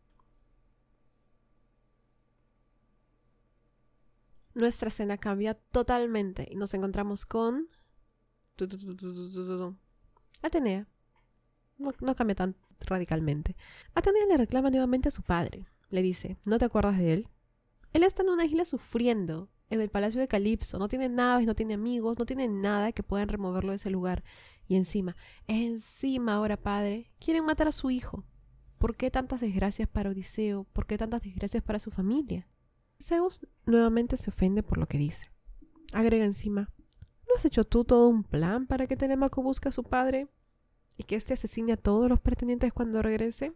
Nuestra 4.53 4.89
escena 4.89 5.17
cambia 5.17 5.55
totalmente 5.55 6.47
y 6.49 6.55
nos 6.55 6.73
encontramos 6.73 7.25
con 7.25 7.69
Atenea. 10.41 10.87
No, 11.77 11.91
no, 12.01 12.15
cambia 12.15 12.35
tan 12.35 12.55
radicalmente. 12.81 13.55
Atenea 13.95 14.25
le 14.27 14.37
reclama 14.37 14.69
nuevamente 14.69 15.07
a 15.07 15.11
su 15.11 15.23
padre. 15.23 15.67
Le 15.89 16.01
dice, 16.01 16.37
¿no 16.45 16.59
te 16.59 16.65
acuerdas 16.65 16.97
de 16.97 17.13
él? 17.13 17.27
Él 17.93 18.03
está 18.03 18.21
en 18.21 18.29
una 18.29 18.45
isla 18.45 18.65
sufriendo, 18.65 19.49
en 19.73 19.81
el 19.81 19.89
palacio 19.89 20.19
de 20.21 20.27
Calipso. 20.27 20.79
No 20.79 20.87
tiene 20.87 21.09
naves, 21.09 21.45
no 21.45 21.55
tiene 21.55 21.73
amigos, 21.73 22.17
no 22.17 22.25
tiene 22.25 22.47
nada 22.47 22.91
que 22.91 23.03
puedan 23.03 23.27
removerlo 23.27 23.71
de 23.71 23.77
ese 23.77 23.89
lugar. 23.89 24.23
Y 24.67 24.75
encima, 24.75 25.15
encima 25.47 26.35
ahora, 26.35 26.57
padre, 26.57 27.11
quieren 27.19 27.45
matar 27.45 27.67
a 27.67 27.71
su 27.71 27.91
hijo. 27.91 28.23
¿Por 28.77 28.95
qué 28.95 29.11
tantas 29.11 29.41
desgracias 29.41 29.87
para 29.87 30.09
Odiseo? 30.09 30.65
¿Por 30.73 30.85
qué 30.85 30.97
tantas 30.97 31.21
desgracias 31.21 31.63
para 31.63 31.79
su 31.79 31.91
familia? 31.91 32.47
Zeus 33.01 33.47
nuevamente 33.65 34.17
se 34.17 34.29
ofende 34.29 34.63
por 34.63 34.77
lo 34.77 34.87
que 34.87 34.97
dice. 34.97 35.27
Agrega 35.91 36.25
encima, 36.25 36.69
¿no 37.27 37.35
has 37.35 37.45
hecho 37.45 37.63
tú 37.63 37.85
todo 37.85 38.07
un 38.07 38.23
plan 38.23 38.65
para 38.65 38.87
que 38.87 38.97
Telemaco 38.97 39.41
busque 39.41 39.69
a 39.69 39.71
su 39.71 39.83
padre 39.83 40.27
y 40.97 41.03
que 41.03 41.15
éste 41.15 41.33
asesine 41.33 41.73
a 41.73 41.77
todos 41.77 42.09
los 42.09 42.19
pretendientes 42.19 42.73
cuando 42.73 43.01
regrese? 43.01 43.53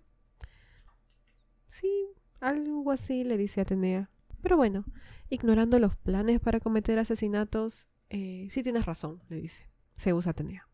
Sí, 1.72 2.10
algo 2.40 2.92
así 2.92 3.24
le 3.24 3.38
dice 3.38 3.62
Atenea. 3.62 4.10
Pero 4.42 4.58
bueno, 4.58 4.86
ignorando 5.30 5.80
los 5.80 5.96
planes 5.96 6.40
para 6.40 6.60
cometer 6.60 7.00
asesinatos, 7.00 7.88
eh, 8.10 8.48
sí 8.52 8.64
tienes 8.64 8.86
razón, 8.86 9.22
le 9.30 9.42
dice 9.42 9.70
Zeus 9.98 10.28
Atenea. 10.28 10.68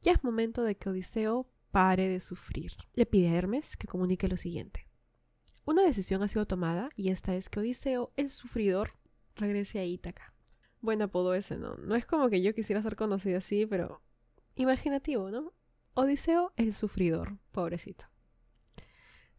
Ya 0.00 0.12
es 0.12 0.24
momento 0.24 0.62
de 0.62 0.76
que 0.76 0.88
Odiseo 0.88 1.48
pare 1.70 2.08
de 2.08 2.20
sufrir. 2.20 2.72
Le 2.94 3.06
pide 3.06 3.28
a 3.28 3.34
Hermes 3.34 3.76
que 3.76 3.86
comunique 3.86 4.28
lo 4.28 4.36
siguiente. 4.36 4.86
Una 5.64 5.82
decisión 5.82 6.22
ha 6.22 6.28
sido 6.28 6.46
tomada 6.46 6.90
y 6.96 7.10
esta 7.10 7.34
es 7.34 7.48
que 7.48 7.60
Odiseo, 7.60 8.12
el 8.16 8.30
sufridor, 8.30 8.92
regrese 9.34 9.78
a 9.78 9.84
Ítaca. 9.84 10.32
Buen 10.80 11.02
apodo 11.02 11.34
ese, 11.34 11.56
¿no? 11.56 11.74
No 11.76 11.94
es 11.96 12.06
como 12.06 12.28
que 12.30 12.42
yo 12.42 12.54
quisiera 12.54 12.82
ser 12.82 12.96
conocido 12.96 13.38
así, 13.38 13.66
pero 13.66 14.02
imaginativo, 14.54 15.30
¿no? 15.30 15.52
Odiseo, 15.94 16.52
el 16.56 16.74
sufridor, 16.74 17.38
pobrecito. 17.52 18.06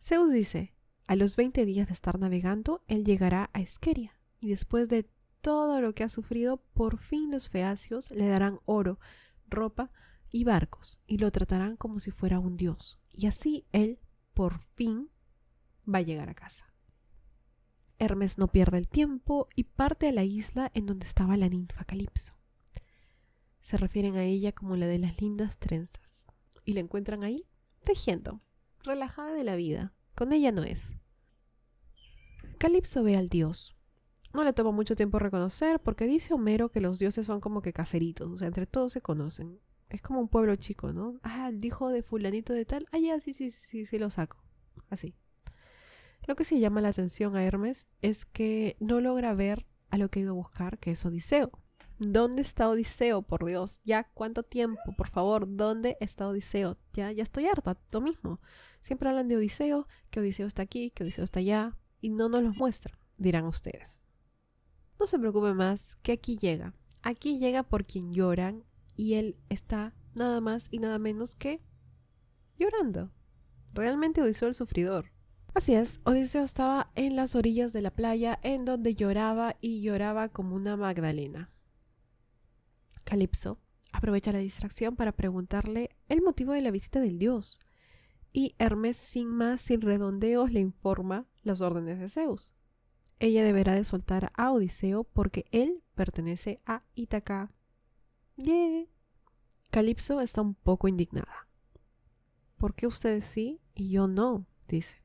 Zeus 0.01 0.31
dice, 0.31 0.73
a 1.07 1.15
los 1.15 1.35
20 1.35 1.65
días 1.65 1.87
de 1.87 1.93
estar 1.93 2.19
navegando, 2.19 2.83
él 2.87 3.05
llegará 3.05 3.49
a 3.53 3.61
Esqueria, 3.61 4.13
y 4.39 4.49
después 4.49 4.89
de 4.89 5.09
todo 5.41 5.79
lo 5.81 5.95
que 5.95 6.03
ha 6.03 6.09
sufrido, 6.09 6.57
por 6.73 6.97
fin 6.97 7.31
los 7.31 7.49
feacios 7.49 8.11
le 8.11 8.27
darán 8.27 8.59
oro, 8.65 8.99
ropa 9.47 9.91
y 10.29 10.43
barcos, 10.43 10.99
y 11.07 11.17
lo 11.17 11.31
tratarán 11.31 11.77
como 11.77 11.99
si 11.99 12.11
fuera 12.11 12.39
un 12.39 12.57
dios. 12.57 12.99
Y 13.13 13.27
así 13.27 13.65
él, 13.71 13.99
por 14.33 14.59
fin, 14.75 15.09
va 15.87 15.99
a 15.99 16.03
llegar 16.03 16.29
a 16.29 16.35
casa. 16.35 16.65
Hermes 17.99 18.37
no 18.37 18.49
pierde 18.49 18.77
el 18.77 18.87
tiempo 18.87 19.47
y 19.55 19.63
parte 19.63 20.09
a 20.09 20.11
la 20.11 20.23
isla 20.23 20.69
en 20.73 20.85
donde 20.85 21.07
estaba 21.07 21.37
la 21.37 21.49
ninfa 21.49 21.85
Calipso. 21.85 22.33
Se 23.61 23.77
refieren 23.77 24.17
a 24.17 24.23
ella 24.23 24.51
como 24.51 24.75
la 24.75 24.85
de 24.85 24.99
las 24.99 25.19
lindas 25.21 25.57
trenzas, 25.57 26.27
y 26.65 26.73
la 26.73 26.81
encuentran 26.81 27.23
ahí 27.23 27.45
tejiendo, 27.83 28.41
relajada 28.83 29.31
de 29.31 29.45
la 29.45 29.55
vida. 29.55 29.93
Con 30.17 30.33
ella 30.33 30.51
no 30.51 30.63
es. 30.63 30.89
Calipso 32.57 33.03
ve 33.03 33.15
al 33.15 33.29
dios. 33.29 33.75
No 34.33 34.43
le 34.43 34.51
toma 34.51 34.71
mucho 34.71 34.95
tiempo 34.95 35.19
reconocer 35.19 35.79
porque 35.79 36.07
dice 36.07 36.33
Homero 36.33 36.69
que 36.69 36.81
los 36.81 36.97
dioses 36.97 37.27
son 37.27 37.39
como 37.39 37.61
que 37.61 37.71
caseritos, 37.71 38.27
o 38.27 38.35
sea, 38.35 38.47
entre 38.47 38.65
todos 38.65 38.93
se 38.93 39.01
conocen. 39.01 39.59
Es 39.89 40.01
como 40.01 40.19
un 40.19 40.27
pueblo 40.27 40.55
chico, 40.55 40.91
¿no? 40.91 41.19
Ah, 41.21 41.49
el 41.49 41.63
hijo 41.63 41.89
de 41.89 42.01
fulanito 42.01 42.53
de 42.53 42.65
tal. 42.65 42.87
Ah, 42.91 42.97
ya, 42.97 43.19
sí, 43.19 43.31
sí, 43.31 43.51
sí, 43.51 43.85
sí, 43.85 43.99
lo 43.99 44.09
saco. 44.09 44.37
Así. 44.89 45.13
Lo 46.25 46.35
que 46.35 46.45
sí 46.45 46.59
llama 46.59 46.81
la 46.81 46.89
atención 46.89 47.35
a 47.35 47.43
Hermes 47.45 47.85
es 48.01 48.25
que 48.25 48.75
no 48.79 48.99
logra 49.01 49.35
ver 49.35 49.67
a 49.91 49.99
lo 49.99 50.09
que 50.09 50.21
ha 50.21 50.23
ido 50.23 50.31
a 50.31 50.33
buscar, 50.33 50.79
que 50.79 50.89
es 50.89 51.05
Odiseo. 51.05 51.51
¿Dónde 51.99 52.41
está 52.41 52.69
Odiseo? 52.69 53.21
Por 53.21 53.45
Dios, 53.45 53.81
ya 53.83 54.05
cuánto 54.15 54.41
tiempo, 54.41 54.95
por 54.97 55.09
favor, 55.09 55.45
¿dónde 55.47 55.95
está 55.99 56.27
Odiseo? 56.27 56.75
Ya, 56.93 57.11
ya 57.11 57.21
estoy 57.21 57.45
harta, 57.45 57.77
lo 57.91 58.01
mismo. 58.01 58.39
Siempre 58.87 59.09
hablan 59.09 59.27
de 59.27 59.35
Odiseo, 59.35 59.85
que 60.09 60.21
Odiseo 60.21 60.47
está 60.47 60.61
aquí, 60.61 60.91
que 60.91 61.03
Odiseo 61.03 61.25
está 61.25 61.41
allá, 61.41 61.75
y 61.99 62.07
no 62.07 62.29
nos 62.29 62.41
los 62.41 62.55
muestran, 62.55 62.97
dirán 63.17 63.43
ustedes. 63.43 64.01
No 64.97 65.07
se 65.07 65.19
preocupe 65.19 65.53
más, 65.53 65.97
que 66.03 66.13
aquí 66.13 66.37
llega. 66.37 66.73
Aquí 67.01 67.37
llega 67.37 67.63
por 67.63 67.85
quien 67.85 68.13
lloran 68.13 68.63
y 68.95 69.15
él 69.15 69.35
está 69.49 69.93
nada 70.15 70.39
más 70.39 70.69
y 70.71 70.79
nada 70.79 70.99
menos 70.99 71.35
que 71.35 71.59
llorando. 72.57 73.11
Realmente 73.73 74.21
Odiseo 74.21 74.47
el 74.47 74.55
sufridor. 74.55 75.11
Así 75.53 75.75
es, 75.75 75.99
Odiseo 76.05 76.45
estaba 76.45 76.89
en 76.95 77.17
las 77.17 77.35
orillas 77.35 77.73
de 77.73 77.81
la 77.81 77.91
playa 77.91 78.39
en 78.41 78.63
donde 78.63 78.95
lloraba 78.95 79.57
y 79.59 79.81
lloraba 79.81 80.29
como 80.29 80.55
una 80.55 80.77
Magdalena. 80.77 81.51
Calipso 83.03 83.59
aprovecha 83.91 84.31
la 84.31 84.39
distracción 84.39 84.95
para 84.95 85.11
preguntarle 85.11 85.89
el 86.07 86.21
motivo 86.21 86.53
de 86.53 86.61
la 86.61 86.71
visita 86.71 87.01
del 87.01 87.19
dios. 87.19 87.59
Y 88.37 88.53
Hermes, 88.59 88.97
sin 88.97 89.29
más, 89.29 89.61
sin 89.61 89.81
redondeos, 89.81 90.51
le 90.51 90.59
informa 90.59 91.25
las 91.41 91.59
órdenes 91.59 91.97
de 91.97 92.07
Zeus. 92.07 92.53
Ella 93.17 93.43
deberá 93.43 93.73
de 93.73 93.83
soltar 93.83 94.31
a 94.35 94.51
Odiseo 94.51 95.05
porque 95.05 95.47
él 95.49 95.81
pertenece 95.95 96.61
a 96.63 96.83
Ítaca. 96.93 97.49
Yeah. 98.35 98.85
Calipso 99.71 100.21
está 100.21 100.43
un 100.43 100.53
poco 100.53 100.87
indignada. 100.87 101.47
¿Por 102.57 102.75
qué 102.75 102.85
ustedes 102.85 103.25
sí 103.25 103.59
y 103.73 103.89
yo 103.89 104.05
no? 104.05 104.45
dice. 104.67 105.01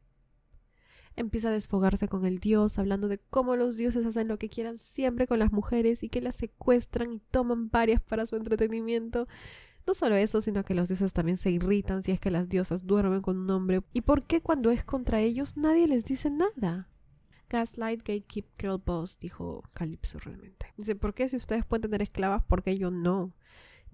Empieza 1.17 1.49
a 1.49 1.53
desfogarse 1.53 2.09
con 2.09 2.27
el 2.27 2.39
dios, 2.39 2.79
hablando 2.79 3.09
de 3.09 3.17
cómo 3.17 3.57
los 3.57 3.79
dioses 3.79 4.05
hacen 4.05 4.29
lo 4.29 4.39
que 4.39 4.51
quieran 4.51 4.77
siempre 4.77 5.27
con 5.27 5.39
las 5.39 5.53
mujeres 5.53 6.03
y 6.03 6.11
que 6.11 6.21
las 6.21 6.37
secuestran 6.37 7.15
y 7.15 7.21
toman 7.31 7.71
varias 7.71 8.03
para 8.03 8.27
su 8.27 8.37
entretenimiento. 8.37 9.27
No 9.87 9.95
solo 9.95 10.17
eso, 10.17 10.41
sino 10.41 10.65
que 10.65 10.75
los 10.75 10.89
dioses 10.89 11.13
también 11.13 11.39
se 11.39 11.51
irritan 11.51 12.03
si 12.03 12.13
es 12.13 12.21
que 12.21 12.31
las 12.31 12.49
diosas 12.49 12.87
duermen 12.87 13.21
con 13.21 13.37
un 13.37 13.51
hombre. 13.51 13.83
¿Y 13.93 14.03
por 14.03 14.23
qué 14.25 14.41
cuando 14.41 14.71
es 14.71 14.85
contra 14.85 15.21
ellos 15.21 15.57
nadie 15.57 15.89
les 15.89 16.05
dice 16.05 16.31
nada? 16.31 16.89
Gaslight, 17.49 18.01
Gatekeep, 18.01 18.47
Girl 18.59 18.81
Boss, 18.85 19.19
dijo 19.19 19.63
Calypso 19.75 20.19
realmente. 20.19 20.73
Dice, 20.77 20.95
¿por 20.95 21.13
qué 21.13 21.29
si 21.29 21.37
ustedes 21.37 21.67
pueden 21.67 21.83
tener 21.83 22.01
esclavas, 22.01 22.43
por 22.45 22.63
qué 22.63 22.79
yo 22.79 22.91
no? 22.91 23.35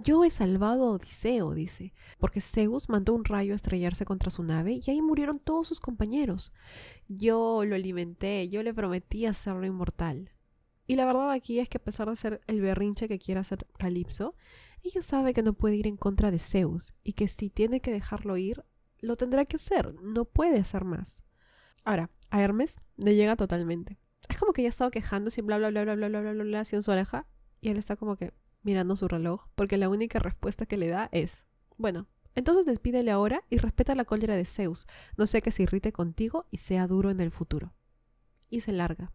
Yo 0.01 0.25
he 0.25 0.31
salvado 0.31 0.85
a 0.85 0.91
Odiseo, 0.93 1.55
dice, 1.55 1.93
porque 2.21 2.41
Zeus 2.41 2.89
mandó 2.89 3.15
un 3.15 3.25
rayo 3.25 3.53
a 3.53 3.57
estrellarse 3.57 4.05
contra 4.05 4.31
su 4.31 4.45
nave 4.45 4.81
y 4.81 4.91
ahí 4.91 5.03
murieron 5.03 5.41
todos 5.41 5.67
sus 5.67 5.81
compañeros. 5.81 6.53
Yo 7.09 7.65
lo 7.65 7.75
alimenté, 7.75 8.49
yo 8.49 8.63
le 8.63 8.73
prometí 8.73 9.27
hacerlo 9.27 9.67
inmortal. 9.67 10.31
Y 10.87 10.95
la 10.95 11.05
verdad 11.05 11.33
aquí 11.33 11.59
es 11.59 11.69
que 11.69 11.79
a 11.79 11.83
pesar 11.83 12.09
de 12.09 12.15
ser 12.15 12.41
el 12.47 12.61
berrinche 12.61 13.09
que 13.09 13.19
quiere 13.19 13.41
hacer 13.41 13.67
Calipso, 13.77 14.37
ella 14.83 15.03
sabe 15.03 15.35
que 15.35 15.43
no 15.43 15.53
puede 15.53 15.77
ir 15.77 15.87
en 15.87 15.97
contra 15.97 16.31
de 16.31 16.39
Zeus 16.39 16.95
y 17.03 17.15
que 17.15 17.29
si 17.29 17.51
tiene 17.51 17.81
que 17.81 17.93
dejarlo 17.93 18.37
ir, 18.37 18.65
lo 19.01 19.17
tendrá 19.17 19.45
que 19.45 19.57
hacer, 19.57 19.95
no 20.03 20.25
puede 20.25 20.59
hacer 20.59 20.85
más. 20.85 21.23
Ahora, 21.85 22.11
a 22.31 22.43
Hermes 22.43 22.77
le 22.97 23.15
llega 23.15 23.37
totalmente. 23.37 23.99
Es 24.29 24.39
como 24.39 24.53
que 24.53 24.63
ella 24.63 24.71
estaba 24.71 24.91
quejando 24.91 25.31
sin 25.31 25.47
bla 25.47 25.59
bla 25.59 25.71
bla 25.71 25.83
bla 25.85 25.95
bla 25.95 26.09
bla 26.09 26.21
bla 26.21 26.33
bla, 26.33 26.45
bla 26.45 26.65
en 26.71 26.83
su 26.83 26.91
oreja 26.91 27.27
y 27.61 27.71
él 27.71 27.77
está 27.77 27.97
como 27.97 28.17
que 28.17 28.35
mirando 28.63 28.97
su 28.97 29.09
reloj 29.09 29.47
porque 29.55 29.77
la 29.77 29.89
única 29.89 30.19
respuesta 30.19 30.67
que 30.67 30.77
le 30.77 30.89
da 30.89 31.09
es, 31.13 31.47
bueno, 31.77 32.09
entonces 32.35 32.67
despídele 32.67 33.11
ahora 33.11 33.45
y 33.51 33.59
respeta 33.59 33.95
la 33.95 34.05
cólera 34.05 34.37
de 34.37 34.45
Zeus, 34.45 34.87
no 35.17 35.27
sé 35.27 35.43
que 35.43 35.51
se 35.51 35.65
irrite 35.65 35.93
contigo 35.93 36.47
y 36.51 36.59
sea 36.59 36.87
duro 36.87 37.11
en 37.11 37.21
el 37.21 37.31
futuro. 37.31 37.73
Y 38.51 38.61
se 38.61 38.73
larga. 38.73 39.13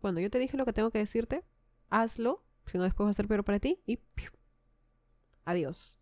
Bueno, 0.00 0.20
yo 0.20 0.30
te 0.30 0.38
dije 0.38 0.56
lo 0.56 0.64
que 0.64 0.72
tengo 0.72 0.90
que 0.90 0.98
decirte, 0.98 1.44
hazlo, 1.88 2.44
si 2.70 2.78
no 2.78 2.84
después 2.84 3.06
va 3.06 3.10
a 3.10 3.14
ser 3.14 3.26
peor 3.26 3.44
para 3.44 3.58
ti 3.58 3.80
y 3.86 3.98
adiós. 5.44 5.96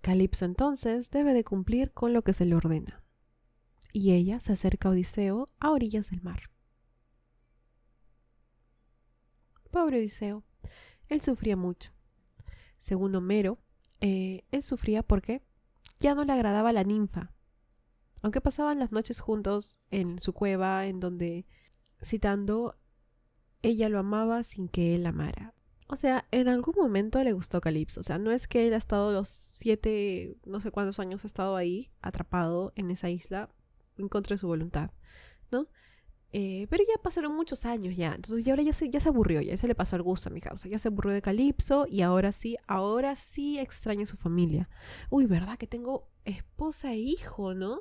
Calipso 0.00 0.44
entonces 0.44 1.10
debe 1.10 1.32
de 1.32 1.44
cumplir 1.44 1.90
con 1.92 2.12
lo 2.12 2.22
que 2.22 2.32
se 2.32 2.44
le 2.44 2.54
ordena. 2.54 3.02
Y 3.92 4.12
ella 4.12 4.38
se 4.40 4.52
acerca 4.52 4.88
a 4.88 4.92
Odiseo 4.92 5.50
a 5.60 5.70
orillas 5.70 6.10
del 6.10 6.20
mar. 6.22 6.50
Pobre 9.70 9.98
Odiseo, 9.98 10.44
él 11.08 11.20
sufría 11.22 11.56
mucho. 11.56 11.90
Según 12.80 13.14
Homero, 13.14 13.58
eh, 14.00 14.44
él 14.50 14.62
sufría 14.62 15.02
porque 15.02 15.42
ya 16.00 16.14
no 16.14 16.24
le 16.24 16.32
agradaba 16.32 16.72
la 16.72 16.84
ninfa. 16.84 17.33
Aunque 18.24 18.40
pasaban 18.40 18.78
las 18.78 18.90
noches 18.90 19.20
juntos 19.20 19.78
en 19.90 20.18
su 20.18 20.32
cueva, 20.32 20.86
en 20.86 20.98
donde, 20.98 21.44
citando, 22.02 22.74
ella 23.60 23.90
lo 23.90 23.98
amaba 23.98 24.44
sin 24.44 24.66
que 24.68 24.94
él 24.94 25.04
amara. 25.04 25.52
O 25.88 25.96
sea, 25.96 26.24
en 26.30 26.48
algún 26.48 26.74
momento 26.74 27.22
le 27.22 27.34
gustó 27.34 27.60
Calipso. 27.60 28.00
O 28.00 28.02
sea, 28.02 28.16
no 28.16 28.32
es 28.32 28.48
que 28.48 28.66
él 28.66 28.72
ha 28.72 28.78
estado 28.78 29.12
los 29.12 29.50
siete, 29.52 30.38
no 30.46 30.62
sé 30.62 30.70
cuántos 30.70 31.00
años 31.00 31.22
ha 31.24 31.26
estado 31.26 31.54
ahí, 31.54 31.90
atrapado 32.00 32.72
en 32.76 32.90
esa 32.90 33.10
isla, 33.10 33.50
en 33.98 34.08
contra 34.08 34.36
de 34.36 34.38
su 34.38 34.46
voluntad, 34.46 34.90
¿no? 35.52 35.68
Eh, 36.32 36.66
pero 36.70 36.82
ya 36.82 37.02
pasaron 37.02 37.36
muchos 37.36 37.66
años 37.66 37.94
ya. 37.94 38.14
Entonces, 38.14 38.42
ya 38.42 38.54
ahora 38.54 38.62
ya 38.62 38.72
se, 38.72 38.88
ya 38.88 39.00
se 39.00 39.10
aburrió, 39.10 39.42
ya 39.42 39.58
se 39.58 39.68
le 39.68 39.74
pasó 39.74 39.96
el 39.96 40.02
gusto 40.02 40.30
a 40.30 40.32
mi 40.32 40.40
causa. 40.40 40.66
Ya 40.66 40.78
se 40.78 40.88
aburrió 40.88 41.12
de 41.12 41.20
Calipso 41.20 41.86
y 41.86 42.00
ahora 42.00 42.32
sí, 42.32 42.56
ahora 42.66 43.16
sí 43.16 43.58
extraña 43.58 44.04
a 44.04 44.06
su 44.06 44.16
familia. 44.16 44.70
Uy, 45.10 45.26
¿verdad 45.26 45.58
que 45.58 45.66
tengo 45.66 46.08
esposa 46.24 46.92
e 46.92 46.98
hijo, 46.98 47.54
no? 47.54 47.80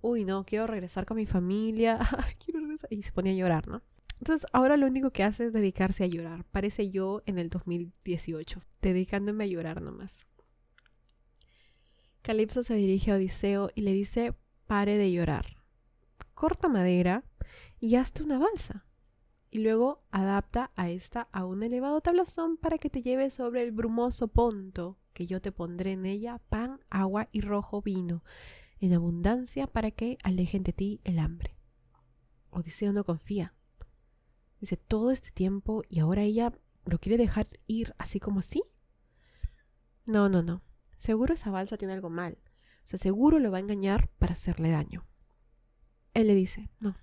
Uy, 0.00 0.24
no, 0.24 0.44
quiero 0.44 0.66
regresar 0.66 1.06
con 1.06 1.16
mi 1.16 1.26
familia. 1.26 1.98
quiero 2.44 2.60
regresar. 2.60 2.92
Y 2.92 3.02
se 3.02 3.12
ponía 3.12 3.32
a 3.32 3.36
llorar, 3.36 3.68
¿no? 3.68 3.82
Entonces 4.20 4.46
ahora 4.52 4.76
lo 4.76 4.86
único 4.86 5.10
que 5.10 5.22
hace 5.22 5.46
es 5.46 5.52
dedicarse 5.52 6.04
a 6.04 6.06
llorar. 6.06 6.44
Parece 6.44 6.90
yo 6.90 7.22
en 7.26 7.38
el 7.38 7.50
2018, 7.50 8.62
dedicándome 8.80 9.44
a 9.44 9.46
llorar 9.48 9.82
nomás. 9.82 10.24
Calipso 12.22 12.62
se 12.62 12.74
dirige 12.74 13.12
a 13.12 13.16
Odiseo 13.16 13.70
y 13.74 13.82
le 13.82 13.92
dice, 13.92 14.34
pare 14.66 14.96
de 14.96 15.12
llorar. 15.12 15.62
corta 16.32 16.68
madera 16.68 17.22
y 17.80 17.96
hazte 17.96 18.22
una 18.22 18.38
balsa. 18.38 18.86
Y 19.50 19.58
luego 19.58 20.02
adapta 20.10 20.70
a 20.74 20.90
esta 20.90 21.28
a 21.32 21.44
un 21.44 21.62
elevado 21.62 22.00
tablazón 22.00 22.56
para 22.56 22.78
que 22.78 22.90
te 22.90 23.02
lleve 23.02 23.30
sobre 23.30 23.62
el 23.62 23.72
brumoso 23.72 24.28
ponto, 24.28 24.98
que 25.14 25.26
yo 25.26 25.40
te 25.40 25.52
pondré 25.52 25.92
en 25.92 26.04
ella 26.04 26.40
pan, 26.50 26.80
agua 26.90 27.28
y 27.32 27.40
rojo 27.40 27.80
vino, 27.80 28.22
en 28.80 28.92
abundancia 28.92 29.66
para 29.66 29.90
que 29.90 30.18
alejen 30.22 30.62
de 30.62 30.72
ti 30.72 31.00
el 31.04 31.18
hambre. 31.18 31.56
Odiseo 32.50 32.92
no 32.92 33.04
confía. 33.04 33.54
Dice, 34.60 34.76
todo 34.76 35.10
este 35.10 35.30
tiempo 35.30 35.82
y 35.88 36.00
ahora 36.00 36.22
ella 36.22 36.52
lo 36.84 36.98
quiere 36.98 37.16
dejar 37.16 37.48
ir 37.66 37.94
así 37.96 38.20
como 38.20 38.40
así. 38.40 38.62
No, 40.06 40.28
no, 40.28 40.42
no. 40.42 40.62
Seguro 40.98 41.34
esa 41.34 41.50
balsa 41.50 41.76
tiene 41.76 41.94
algo 41.94 42.10
mal. 42.10 42.38
O 42.84 42.86
sea, 42.86 42.98
seguro 42.98 43.38
lo 43.38 43.50
va 43.50 43.58
a 43.58 43.60
engañar 43.60 44.08
para 44.18 44.34
hacerle 44.34 44.70
daño. 44.70 45.06
Él 46.12 46.26
le 46.26 46.34
dice, 46.34 46.68
no, 46.80 46.96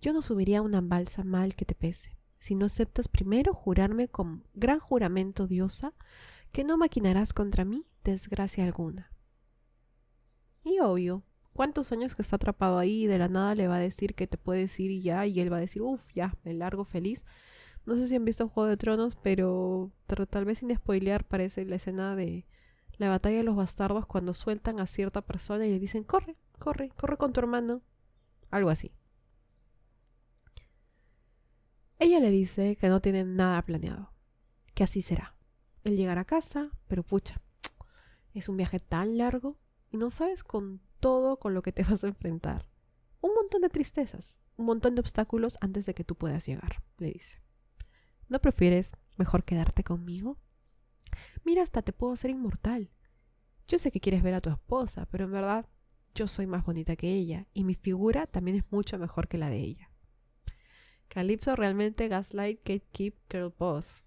yo 0.00 0.12
no 0.12 0.22
subiría 0.22 0.62
una 0.62 0.80
balsa 0.80 1.22
mal 1.22 1.54
que 1.54 1.64
te 1.64 1.74
pese, 1.74 2.16
si 2.40 2.56
no 2.56 2.66
aceptas 2.66 3.06
primero 3.06 3.54
jurarme 3.54 4.08
con 4.08 4.44
gran 4.52 4.80
juramento 4.80 5.46
diosa 5.46 5.94
que 6.52 6.64
no 6.64 6.76
maquinarás 6.76 7.32
contra 7.32 7.64
mí 7.64 7.86
desgracia 8.04 8.64
alguna. 8.64 9.10
Y 10.64 10.78
obvio, 10.80 11.24
¿cuántos 11.52 11.90
años 11.92 12.14
que 12.14 12.22
está 12.22 12.36
atrapado 12.36 12.78
ahí 12.78 13.04
y 13.04 13.06
de 13.06 13.18
la 13.18 13.28
nada 13.28 13.54
le 13.54 13.68
va 13.68 13.76
a 13.76 13.80
decir 13.80 14.14
que 14.14 14.26
te 14.26 14.36
puedes 14.36 14.78
ir 14.78 14.90
y 14.90 15.02
ya? 15.02 15.26
Y 15.26 15.40
él 15.40 15.52
va 15.52 15.56
a 15.56 15.60
decir, 15.60 15.82
uff, 15.82 16.06
ya, 16.14 16.36
me 16.44 16.54
largo 16.54 16.84
feliz. 16.84 17.24
No 17.84 17.96
sé 17.96 18.06
si 18.06 18.14
han 18.14 18.24
visto 18.24 18.48
Juego 18.48 18.68
de 18.68 18.76
Tronos, 18.76 19.16
pero 19.16 19.90
tal 20.30 20.44
vez 20.44 20.58
sin 20.58 20.74
spoilear 20.74 21.24
parece 21.24 21.64
la 21.64 21.76
escena 21.76 22.14
de 22.14 22.46
la 22.98 23.08
batalla 23.08 23.38
de 23.38 23.42
los 23.42 23.56
bastardos 23.56 24.06
cuando 24.06 24.34
sueltan 24.34 24.78
a 24.78 24.86
cierta 24.86 25.22
persona 25.22 25.66
y 25.66 25.70
le 25.70 25.80
dicen, 25.80 26.04
corre, 26.04 26.36
corre, 26.58 26.90
corre 26.90 27.16
con 27.16 27.32
tu 27.32 27.40
hermano. 27.40 27.82
Algo 28.50 28.70
así. 28.70 28.92
Ella 31.98 32.20
le 32.20 32.30
dice 32.30 32.76
que 32.76 32.88
no 32.88 33.00
tiene 33.00 33.24
nada 33.24 33.62
planeado, 33.62 34.12
que 34.74 34.84
así 34.84 35.02
será. 35.02 35.31
Él 35.84 35.96
llegará 35.96 36.22
a 36.22 36.26
casa, 36.26 36.70
pero 36.88 37.02
pucha, 37.02 37.40
es 38.34 38.48
un 38.48 38.56
viaje 38.56 38.78
tan 38.78 39.18
largo 39.18 39.58
y 39.90 39.96
no 39.96 40.10
sabes 40.10 40.44
con 40.44 40.80
todo 41.00 41.38
con 41.38 41.54
lo 41.54 41.62
que 41.62 41.72
te 41.72 41.82
vas 41.88 42.04
a 42.04 42.08
enfrentar. 42.08 42.68
Un 43.20 43.34
montón 43.34 43.62
de 43.62 43.68
tristezas, 43.68 44.38
un 44.56 44.66
montón 44.66 44.94
de 44.94 45.00
obstáculos 45.00 45.58
antes 45.60 45.86
de 45.86 45.94
que 45.94 46.04
tú 46.04 46.14
puedas 46.14 46.46
llegar, 46.46 46.82
le 46.98 47.12
dice. 47.12 47.42
¿No 48.28 48.40
prefieres 48.40 48.92
mejor 49.16 49.44
quedarte 49.44 49.84
conmigo? 49.84 50.38
Mira, 51.44 51.62
hasta 51.62 51.82
te 51.82 51.92
puedo 51.92 52.14
hacer 52.14 52.30
inmortal. 52.30 52.90
Yo 53.68 53.78
sé 53.78 53.90
que 53.90 54.00
quieres 54.00 54.22
ver 54.22 54.34
a 54.34 54.40
tu 54.40 54.50
esposa, 54.50 55.06
pero 55.10 55.24
en 55.24 55.32
verdad 55.32 55.66
yo 56.14 56.28
soy 56.28 56.46
más 56.46 56.64
bonita 56.64 56.96
que 56.96 57.12
ella 57.12 57.46
y 57.52 57.64
mi 57.64 57.74
figura 57.74 58.26
también 58.26 58.56
es 58.56 58.64
mucho 58.70 58.98
mejor 58.98 59.28
que 59.28 59.38
la 59.38 59.50
de 59.50 59.60
ella. 59.60 59.90
Calypso 61.08 61.56
realmente 61.56 62.08
gaslight 62.08 62.60
keep 62.62 63.14
girl 63.30 63.52
boss. 63.58 64.04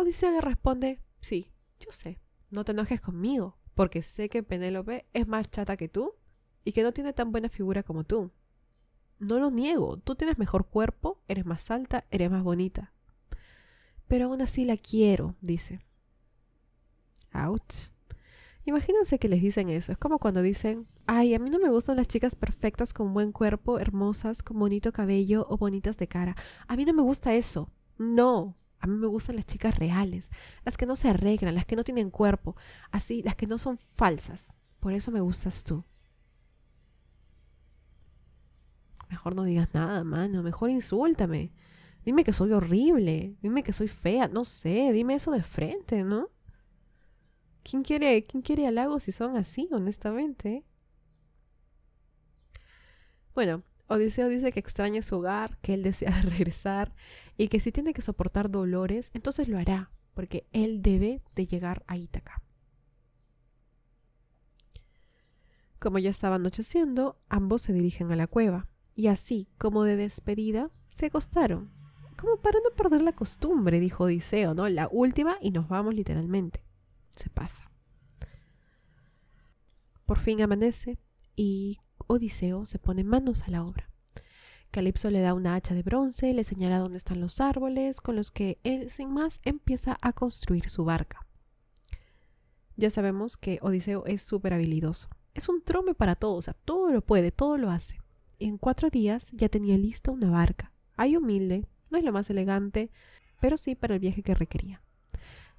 Odiseo 0.00 0.30
le 0.30 0.40
responde, 0.40 1.00
sí, 1.20 1.52
yo 1.78 1.90
sé, 1.92 2.20
no 2.50 2.64
te 2.64 2.72
enojes 2.72 3.00
conmigo, 3.00 3.58
porque 3.74 4.02
sé 4.02 4.28
que 4.28 4.42
Penélope 4.42 5.06
es 5.12 5.26
más 5.26 5.50
chata 5.50 5.76
que 5.76 5.88
tú 5.88 6.14
y 6.64 6.72
que 6.72 6.82
no 6.82 6.92
tiene 6.92 7.12
tan 7.12 7.32
buena 7.32 7.48
figura 7.48 7.82
como 7.82 8.04
tú. 8.04 8.30
No 9.18 9.38
lo 9.38 9.50
niego, 9.50 9.98
tú 9.98 10.14
tienes 10.14 10.38
mejor 10.38 10.66
cuerpo, 10.66 11.22
eres 11.28 11.44
más 11.44 11.70
alta, 11.70 12.06
eres 12.10 12.30
más 12.30 12.42
bonita. 12.42 12.92
Pero 14.08 14.26
aún 14.26 14.42
así 14.42 14.64
la 14.64 14.76
quiero, 14.76 15.36
dice. 15.40 15.80
Ouch. 17.32 17.90
Imagínense 18.64 19.18
que 19.18 19.28
les 19.28 19.42
dicen 19.42 19.68
eso. 19.68 19.92
Es 19.92 19.98
como 19.98 20.18
cuando 20.18 20.42
dicen, 20.42 20.86
ay, 21.06 21.34
a 21.34 21.38
mí 21.38 21.50
no 21.50 21.58
me 21.58 21.70
gustan 21.70 21.96
las 21.96 22.08
chicas 22.08 22.34
perfectas 22.34 22.92
con 22.92 23.14
buen 23.14 23.32
cuerpo, 23.32 23.78
hermosas, 23.78 24.42
con 24.42 24.58
bonito 24.58 24.92
cabello 24.92 25.46
o 25.48 25.56
bonitas 25.56 25.96
de 25.96 26.08
cara. 26.08 26.36
A 26.66 26.76
mí 26.76 26.84
no 26.84 26.92
me 26.92 27.02
gusta 27.02 27.34
eso. 27.34 27.70
No. 27.98 28.56
A 28.80 28.86
mí 28.86 28.96
me 28.96 29.06
gustan 29.06 29.36
las 29.36 29.46
chicas 29.46 29.78
reales, 29.78 30.30
las 30.64 30.76
que 30.76 30.86
no 30.86 30.96
se 30.96 31.08
arreglan, 31.08 31.54
las 31.54 31.66
que 31.66 31.76
no 31.76 31.84
tienen 31.84 32.10
cuerpo, 32.10 32.56
así, 32.90 33.22
las 33.22 33.36
que 33.36 33.46
no 33.46 33.58
son 33.58 33.78
falsas. 33.94 34.52
Por 34.80 34.92
eso 34.92 35.10
me 35.10 35.20
gustas 35.20 35.62
tú. 35.64 35.84
Mejor 39.10 39.34
no 39.34 39.44
digas 39.44 39.68
nada, 39.74 40.02
mano. 40.04 40.42
Mejor 40.42 40.70
insúltame. 40.70 41.52
Dime 42.04 42.24
que 42.24 42.32
soy 42.32 42.52
horrible. 42.52 43.36
Dime 43.42 43.62
que 43.62 43.72
soy 43.72 43.88
fea. 43.88 44.28
No 44.28 44.44
sé. 44.44 44.92
Dime 44.92 45.14
eso 45.14 45.32
de 45.32 45.42
frente, 45.42 46.02
¿no? 46.04 46.28
¿Quién 47.62 47.82
quiere, 47.82 48.24
quién 48.24 48.42
quiere 48.42 48.66
halagos 48.66 49.02
si 49.02 49.12
son 49.12 49.36
así, 49.36 49.68
honestamente? 49.72 50.64
Bueno, 53.34 53.62
Odiseo 53.90 54.28
dice 54.28 54.52
que 54.52 54.60
extraña 54.60 55.02
su 55.02 55.16
hogar, 55.16 55.58
que 55.58 55.74
él 55.74 55.82
desea 55.82 56.20
regresar 56.22 56.94
y 57.36 57.48
que 57.48 57.60
si 57.60 57.72
tiene 57.72 57.92
que 57.92 58.02
soportar 58.02 58.50
dolores, 58.50 59.10
entonces 59.14 59.48
lo 59.48 59.58
hará, 59.58 59.90
porque 60.14 60.46
él 60.52 60.80
debe 60.80 61.22
de 61.34 61.46
llegar 61.46 61.84
a 61.86 61.96
Ítaca. 61.96 62.42
Como 65.78 65.98
ya 65.98 66.10
estaba 66.10 66.36
anocheciendo, 66.36 67.18
ambos 67.28 67.62
se 67.62 67.72
dirigen 67.72 68.12
a 68.12 68.16
la 68.16 68.26
cueva, 68.26 68.68
y 68.94 69.08
así, 69.08 69.48
como 69.58 69.84
de 69.84 69.96
despedida, 69.96 70.70
se 70.88 71.06
acostaron. 71.06 71.70
Como 72.16 72.36
para 72.36 72.58
no 72.62 72.76
perder 72.76 73.02
la 73.02 73.12
costumbre, 73.12 73.80
dijo 73.80 74.04
Odiseo, 74.04 74.54
¿no? 74.54 74.68
La 74.68 74.88
última 74.92 75.36
y 75.40 75.50
nos 75.50 75.68
vamos 75.68 75.94
literalmente 75.94 76.62
se 77.16 77.30
pasa. 77.30 77.70
Por 80.06 80.18
fin 80.18 80.42
amanece 80.42 80.98
y 81.36 81.78
Odiseo 82.10 82.66
se 82.66 82.80
pone 82.80 83.04
manos 83.04 83.44
a 83.44 83.50
la 83.50 83.64
obra. 83.64 83.88
Calipso 84.72 85.10
le 85.10 85.20
da 85.20 85.32
una 85.32 85.54
hacha 85.54 85.74
de 85.74 85.84
bronce, 85.84 86.34
le 86.34 86.42
señala 86.42 86.78
dónde 86.78 86.98
están 86.98 87.20
los 87.20 87.40
árboles, 87.40 88.00
con 88.00 88.16
los 88.16 88.32
que 88.32 88.58
él 88.64 88.90
sin 88.90 89.12
más 89.12 89.40
empieza 89.44 89.96
a 90.00 90.12
construir 90.12 90.68
su 90.68 90.84
barca. 90.84 91.24
Ya 92.76 92.90
sabemos 92.90 93.36
que 93.36 93.60
Odiseo 93.62 94.06
es 94.06 94.24
súper 94.24 94.54
habilidoso. 94.54 95.08
Es 95.34 95.48
un 95.48 95.62
trome 95.62 95.94
para 95.94 96.16
todo, 96.16 96.34
o 96.34 96.42
sea, 96.42 96.54
todo 96.54 96.90
lo 96.90 97.00
puede, 97.00 97.30
todo 97.30 97.56
lo 97.58 97.70
hace. 97.70 98.00
En 98.40 98.58
cuatro 98.58 98.90
días 98.90 99.28
ya 99.30 99.48
tenía 99.48 99.78
lista 99.78 100.10
una 100.10 100.30
barca. 100.30 100.72
Hay 100.96 101.16
humilde, 101.16 101.68
no 101.90 101.98
es 101.98 102.04
lo 102.04 102.10
más 102.10 102.28
elegante, 102.28 102.90
pero 103.40 103.56
sí 103.56 103.76
para 103.76 103.94
el 103.94 104.00
viaje 104.00 104.24
que 104.24 104.34
requería. 104.34 104.82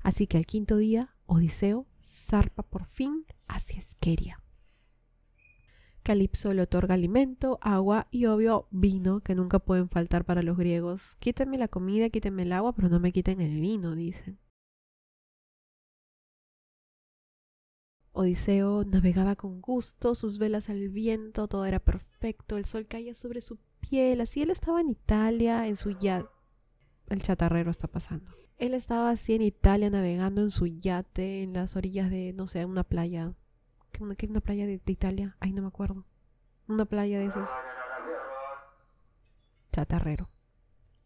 Así 0.04 0.28
que 0.28 0.38
al 0.38 0.46
quinto 0.46 0.76
día, 0.76 1.16
Odiseo 1.28 1.86
zarpa 2.06 2.64
por 2.64 2.86
fin 2.86 3.26
hacia 3.48 3.80
Esqueria. 3.80 4.42
Calipso 6.04 6.54
le 6.54 6.64
otorga 6.64 6.96
alimento, 6.96 7.60
agua 7.62 8.08
y 8.10 8.26
obvio 8.26 8.68
vino, 8.72 9.20
que 9.20 9.36
nunca 9.36 9.60
pueden 9.60 9.90
faltar 9.90 10.26
para 10.26 10.42
los 10.42 10.58
griegos. 10.58 11.16
Quítenme 11.20 11.58
la 11.58 11.68
comida, 11.68 12.10
quítenme 12.10 12.42
el 12.44 12.54
agua, 12.54 12.74
pero 12.74 12.90
no 12.90 13.00
me 13.00 13.12
quiten 13.12 13.40
el 13.40 13.60
vino, 13.60 13.96
dicen. 13.96 14.40
Odiseo 18.14 18.84
navegaba 18.84 19.36
con 19.36 19.62
gusto, 19.62 20.16
sus 20.16 20.38
velas 20.38 20.70
al 20.70 20.90
viento, 20.90 21.48
todo 21.48 21.66
era 21.66 21.80
perfecto, 21.80 22.58
el 22.58 22.66
sol 22.66 22.86
caía 22.88 23.14
sobre 23.14 23.42
su 23.42 23.58
piel, 23.80 24.22
así 24.22 24.42
él 24.42 24.50
estaba 24.50 24.82
en 24.82 24.90
Italia, 24.90 25.68
en 25.68 25.78
su 25.78 25.92
yate. 25.92 26.28
El 27.10 27.22
chatarrero 27.22 27.72
está 27.72 27.88
pasando. 27.88 28.32
Él 28.58 28.74
estaba 28.74 29.12
así 29.12 29.34
en 29.34 29.42
Italia 29.42 29.90
navegando 29.90 30.42
en 30.42 30.52
su 30.52 30.68
yate 30.68 31.44
en 31.44 31.54
las 31.54 31.76
orillas 31.76 32.10
de, 32.10 32.34
no 32.34 32.48
sé, 32.48 32.66
una 32.66 32.84
playa. 32.84 33.34
¿Qué, 33.91 34.04
una, 34.04 34.15
una 34.30 34.41
playa 34.41 34.65
de, 34.65 34.82
Italia? 34.86 35.36
Ay, 35.39 35.54
no 35.54 35.62
me 35.62 35.67
acuerdo. 35.67 36.06
Una 36.67 36.86
playa 36.86 37.19
de 37.19 37.25
esas. 37.25 37.49
Chatarrero. 39.71 40.27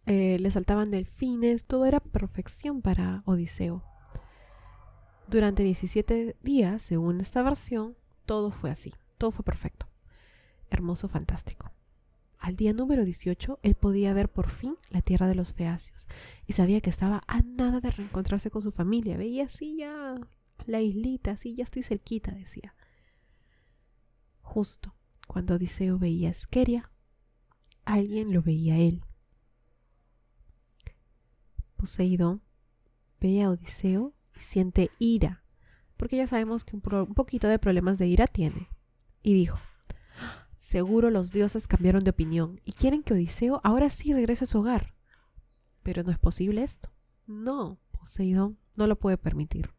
Eh, 0.05 0.37
le 0.39 0.51
saltaban 0.51 0.91
delfines, 0.91 1.65
todo 1.65 1.85
era 1.85 1.99
perfección 1.99 2.81
para 2.81 3.23
Odiseo. 3.25 3.83
Durante 5.27 5.63
17 5.63 6.35
días, 6.41 6.83
según 6.83 7.19
esta 7.21 7.41
versión, 7.41 7.95
todo 8.25 8.51
fue 8.51 8.69
así, 8.69 8.93
todo 9.17 9.31
fue 9.31 9.43
perfecto. 9.43 9.87
Hermoso, 10.69 11.07
fantástico. 11.07 11.71
Al 12.37 12.55
día 12.55 12.73
número 12.73 13.03
18, 13.03 13.59
él 13.63 13.73
podía 13.73 14.13
ver 14.13 14.29
por 14.29 14.49
fin 14.49 14.77
la 14.91 15.01
tierra 15.01 15.27
de 15.27 15.33
los 15.33 15.53
feacios 15.53 16.07
y 16.45 16.53
sabía 16.53 16.81
que 16.81 16.91
estaba 16.91 17.23
a 17.27 17.41
nada 17.41 17.79
de 17.79 17.89
reencontrarse 17.89 18.51
con 18.51 18.61
su 18.61 18.71
familia. 18.71 19.17
Veía 19.17 19.45
así 19.45 19.77
ya 19.77 20.19
la 20.65 20.81
islita, 20.81 21.31
así 21.31 21.55
ya 21.55 21.63
estoy 21.63 21.83
cerquita, 21.83 22.31
decía. 22.31 22.75
Justo 24.41 24.95
cuando 25.27 25.55
Odiseo 25.55 25.97
veía 25.97 26.29
a 26.29 26.31
Esqueria, 26.31 26.91
alguien 27.83 28.33
lo 28.33 28.41
veía 28.41 28.75
a 28.75 28.77
él. 28.77 29.03
Poseidón 31.75 32.41
ve 33.19 33.43
a 33.43 33.49
Odiseo 33.49 34.13
y 34.35 34.43
siente 34.43 34.91
ira, 34.99 35.43
porque 35.97 36.17
ya 36.17 36.27
sabemos 36.27 36.63
que 36.63 36.75
un, 36.75 36.81
un 36.93 37.13
poquito 37.13 37.47
de 37.47 37.59
problemas 37.59 37.97
de 37.97 38.07
ira 38.07 38.27
tiene. 38.27 38.69
Y 39.23 39.33
dijo, 39.33 39.57
Seguro 40.65 41.11
los 41.11 41.31
dioses 41.31 41.67
cambiaron 41.67 42.03
de 42.03 42.09
opinión 42.09 42.59
y 42.65 42.73
quieren 42.73 43.03
que 43.03 43.13
Odiseo 43.13 43.61
ahora 43.63 43.89
sí 43.89 44.13
regrese 44.13 44.45
a 44.45 44.47
su 44.47 44.59
hogar. 44.59 44.95
Pero 45.83 46.03
no 46.03 46.11
es 46.11 46.17
posible 46.17 46.63
esto. 46.63 46.89
No, 47.27 47.79
Poseidón 47.91 48.57
no 48.75 48.87
lo 48.87 48.97
puede 48.97 49.17
permitir. 49.17 49.74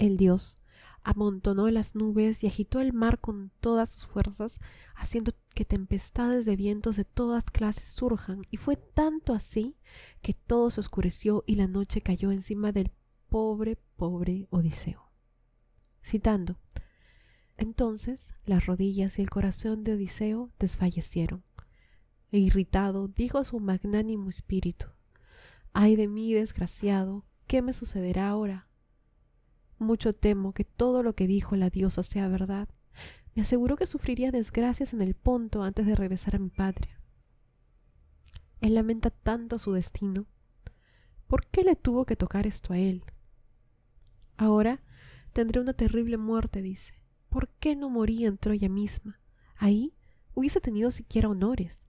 El 0.00 0.16
dios 0.16 0.56
amontonó 1.02 1.68
las 1.68 1.94
nubes 1.94 2.42
y 2.42 2.46
agitó 2.46 2.80
el 2.80 2.94
mar 2.94 3.20
con 3.20 3.50
todas 3.60 3.90
sus 3.90 4.06
fuerzas, 4.06 4.58
haciendo 4.94 5.34
que 5.54 5.66
tempestades 5.66 6.46
de 6.46 6.56
vientos 6.56 6.96
de 6.96 7.04
todas 7.04 7.44
clases 7.44 7.90
surjan, 7.90 8.46
y 8.50 8.56
fue 8.56 8.76
tanto 8.76 9.34
así 9.34 9.76
que 10.22 10.32
todo 10.32 10.70
se 10.70 10.80
oscureció 10.80 11.44
y 11.46 11.56
la 11.56 11.66
noche 11.66 12.00
cayó 12.00 12.32
encima 12.32 12.72
del 12.72 12.90
pobre, 13.28 13.76
pobre 13.96 14.46
Odiseo. 14.48 15.10
Citando, 16.02 16.56
entonces 17.58 18.32
las 18.46 18.64
rodillas 18.64 19.18
y 19.18 19.22
el 19.22 19.28
corazón 19.28 19.84
de 19.84 19.92
Odiseo 19.92 20.50
desfallecieron. 20.58 21.44
E 22.32 22.38
irritado, 22.38 23.08
dijo 23.08 23.36
a 23.36 23.44
su 23.44 23.60
magnánimo 23.60 24.30
espíritu, 24.30 24.86
Ay 25.74 25.94
de 25.96 26.08
mí, 26.08 26.32
desgraciado, 26.32 27.26
¿qué 27.46 27.60
me 27.60 27.74
sucederá 27.74 28.30
ahora? 28.30 28.69
Mucho 29.80 30.12
temo 30.12 30.52
que 30.52 30.64
todo 30.64 31.02
lo 31.02 31.14
que 31.14 31.26
dijo 31.26 31.56
la 31.56 31.70
diosa 31.70 32.02
sea 32.02 32.28
verdad. 32.28 32.68
Me 33.34 33.40
aseguró 33.40 33.76
que 33.76 33.86
sufriría 33.86 34.30
desgracias 34.30 34.92
en 34.92 35.00
el 35.00 35.14
Ponto 35.14 35.62
antes 35.62 35.86
de 35.86 35.94
regresar 35.94 36.36
a 36.36 36.38
mi 36.38 36.50
patria. 36.50 37.00
Él 38.60 38.74
lamenta 38.74 39.08
tanto 39.08 39.58
su 39.58 39.72
destino. 39.72 40.26
¿Por 41.26 41.46
qué 41.46 41.64
le 41.64 41.76
tuvo 41.76 42.04
que 42.04 42.14
tocar 42.14 42.46
esto 42.46 42.74
a 42.74 42.78
él? 42.78 43.04
Ahora 44.36 44.82
tendré 45.32 45.62
una 45.62 45.72
terrible 45.72 46.18
muerte, 46.18 46.60
dice. 46.60 46.92
¿Por 47.30 47.48
qué 47.48 47.74
no 47.74 47.88
morí 47.88 48.26
en 48.26 48.36
Troya 48.36 48.68
misma? 48.68 49.18
Ahí 49.56 49.94
hubiese 50.34 50.60
tenido 50.60 50.90
siquiera 50.90 51.30
honores. 51.30 51.82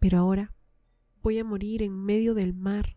Pero 0.00 0.18
ahora 0.18 0.52
voy 1.22 1.38
a 1.38 1.44
morir 1.44 1.84
en 1.84 1.94
medio 1.94 2.34
del 2.34 2.52
mar, 2.52 2.96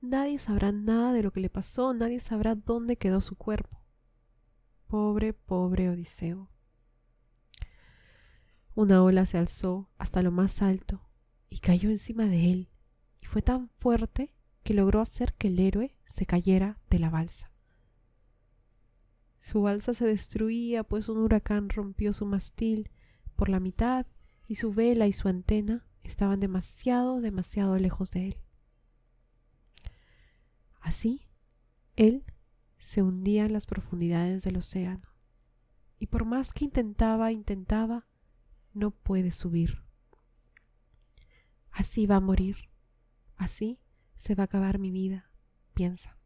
Nadie 0.00 0.38
sabrá 0.38 0.72
nada 0.72 1.12
de 1.12 1.22
lo 1.22 1.32
que 1.32 1.40
le 1.40 1.50
pasó, 1.50 1.94
nadie 1.94 2.20
sabrá 2.20 2.54
dónde 2.54 2.96
quedó 2.96 3.20
su 3.20 3.36
cuerpo. 3.36 3.82
Pobre, 4.86 5.32
pobre 5.32 5.90
Odiseo. 5.90 6.50
Una 8.74 9.02
ola 9.02 9.24
se 9.26 9.38
alzó 9.38 9.88
hasta 9.98 10.22
lo 10.22 10.30
más 10.30 10.60
alto 10.60 11.00
y 11.48 11.60
cayó 11.60 11.90
encima 11.90 12.26
de 12.26 12.52
él, 12.52 12.68
y 13.22 13.26
fue 13.26 13.40
tan 13.40 13.70
fuerte 13.78 14.32
que 14.62 14.74
logró 14.74 15.00
hacer 15.00 15.32
que 15.34 15.48
el 15.48 15.58
héroe 15.58 15.96
se 16.04 16.26
cayera 16.26 16.78
de 16.90 16.98
la 16.98 17.08
balsa. 17.08 17.50
Su 19.40 19.62
balsa 19.62 19.94
se 19.94 20.04
destruía, 20.04 20.82
pues 20.82 21.08
un 21.08 21.18
huracán 21.18 21.68
rompió 21.68 22.12
su 22.12 22.26
mastil 22.26 22.90
por 23.36 23.48
la 23.48 23.60
mitad 23.60 24.06
y 24.48 24.56
su 24.56 24.72
vela 24.72 25.06
y 25.06 25.12
su 25.12 25.28
antena 25.28 25.86
estaban 26.02 26.40
demasiado, 26.40 27.20
demasiado 27.20 27.78
lejos 27.78 28.10
de 28.10 28.28
él. 28.28 28.36
Así, 30.86 31.26
él 31.96 32.22
se 32.78 33.02
hundía 33.02 33.44
en 33.44 33.52
las 33.52 33.66
profundidades 33.66 34.44
del 34.44 34.56
océano, 34.56 35.08
y 35.98 36.06
por 36.06 36.24
más 36.24 36.52
que 36.52 36.64
intentaba, 36.64 37.32
intentaba, 37.32 38.06
no 38.72 38.92
puede 38.92 39.32
subir. 39.32 39.82
Así 41.72 42.06
va 42.06 42.16
a 42.16 42.20
morir, 42.20 42.70
así 43.36 43.80
se 44.16 44.36
va 44.36 44.44
a 44.44 44.46
acabar 44.46 44.78
mi 44.78 44.92
vida, 44.92 45.28
piensa. 45.74 46.16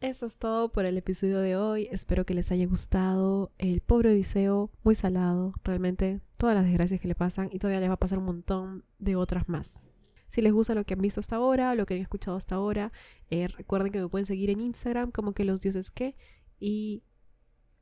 Eso 0.00 0.26
es 0.26 0.36
todo 0.36 0.72
por 0.72 0.84
el 0.84 0.98
episodio 0.98 1.40
de 1.40 1.56
hoy. 1.56 1.88
Espero 1.90 2.26
que 2.26 2.34
les 2.34 2.52
haya 2.52 2.66
gustado. 2.66 3.50
El 3.56 3.80
pobre 3.80 4.10
Odiseo, 4.10 4.70
muy 4.84 4.94
salado, 4.94 5.54
realmente 5.64 6.20
todas 6.38 6.54
las 6.54 6.64
desgracias 6.64 7.00
que 7.00 7.08
le 7.08 7.14
pasan 7.14 7.50
y 7.52 7.58
todavía 7.58 7.80
les 7.80 7.90
va 7.90 7.94
a 7.94 7.98
pasar 7.98 8.18
un 8.18 8.24
montón 8.24 8.84
de 8.98 9.16
otras 9.16 9.48
más. 9.48 9.80
Si 10.28 10.40
les 10.40 10.52
gusta 10.52 10.74
lo 10.74 10.84
que 10.84 10.94
han 10.94 11.00
visto 11.00 11.20
hasta 11.20 11.36
ahora, 11.36 11.74
lo 11.74 11.84
que 11.84 11.94
han 11.94 12.00
escuchado 12.00 12.36
hasta 12.36 12.54
ahora, 12.54 12.92
eh, 13.30 13.48
recuerden 13.48 13.92
que 13.92 14.00
me 14.00 14.08
pueden 14.08 14.26
seguir 14.26 14.50
en 14.50 14.60
Instagram 14.60 15.10
como 15.10 15.32
que 15.32 15.44
los 15.44 15.60
dioses 15.60 15.90
que. 15.90 16.16
Y 16.60 17.02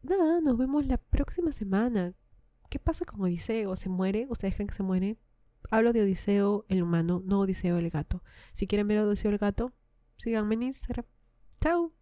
nada, 0.02 0.40
nos 0.40 0.56
vemos 0.56 0.86
la 0.86 0.98
próxima 0.98 1.52
semana. 1.52 2.14
¿Qué 2.70 2.78
pasa 2.78 3.04
con 3.04 3.20
Odiseo? 3.20 3.76
¿Se 3.76 3.88
muere? 3.88 4.26
¿Ustedes 4.28 4.54
creen 4.54 4.68
que 4.68 4.74
se 4.74 4.82
muere? 4.82 5.18
Hablo 5.70 5.92
de 5.92 6.02
Odiseo 6.02 6.64
el 6.68 6.82
humano, 6.82 7.22
no 7.24 7.40
Odiseo 7.40 7.78
el 7.78 7.90
gato. 7.90 8.22
Si 8.54 8.66
quieren 8.66 8.86
ver 8.88 8.98
a 8.98 9.04
Odiseo 9.04 9.30
el 9.30 9.38
gato, 9.38 9.72
síganme 10.16 10.54
en 10.54 10.62
Instagram. 10.64 11.04
Chao. 11.60 11.95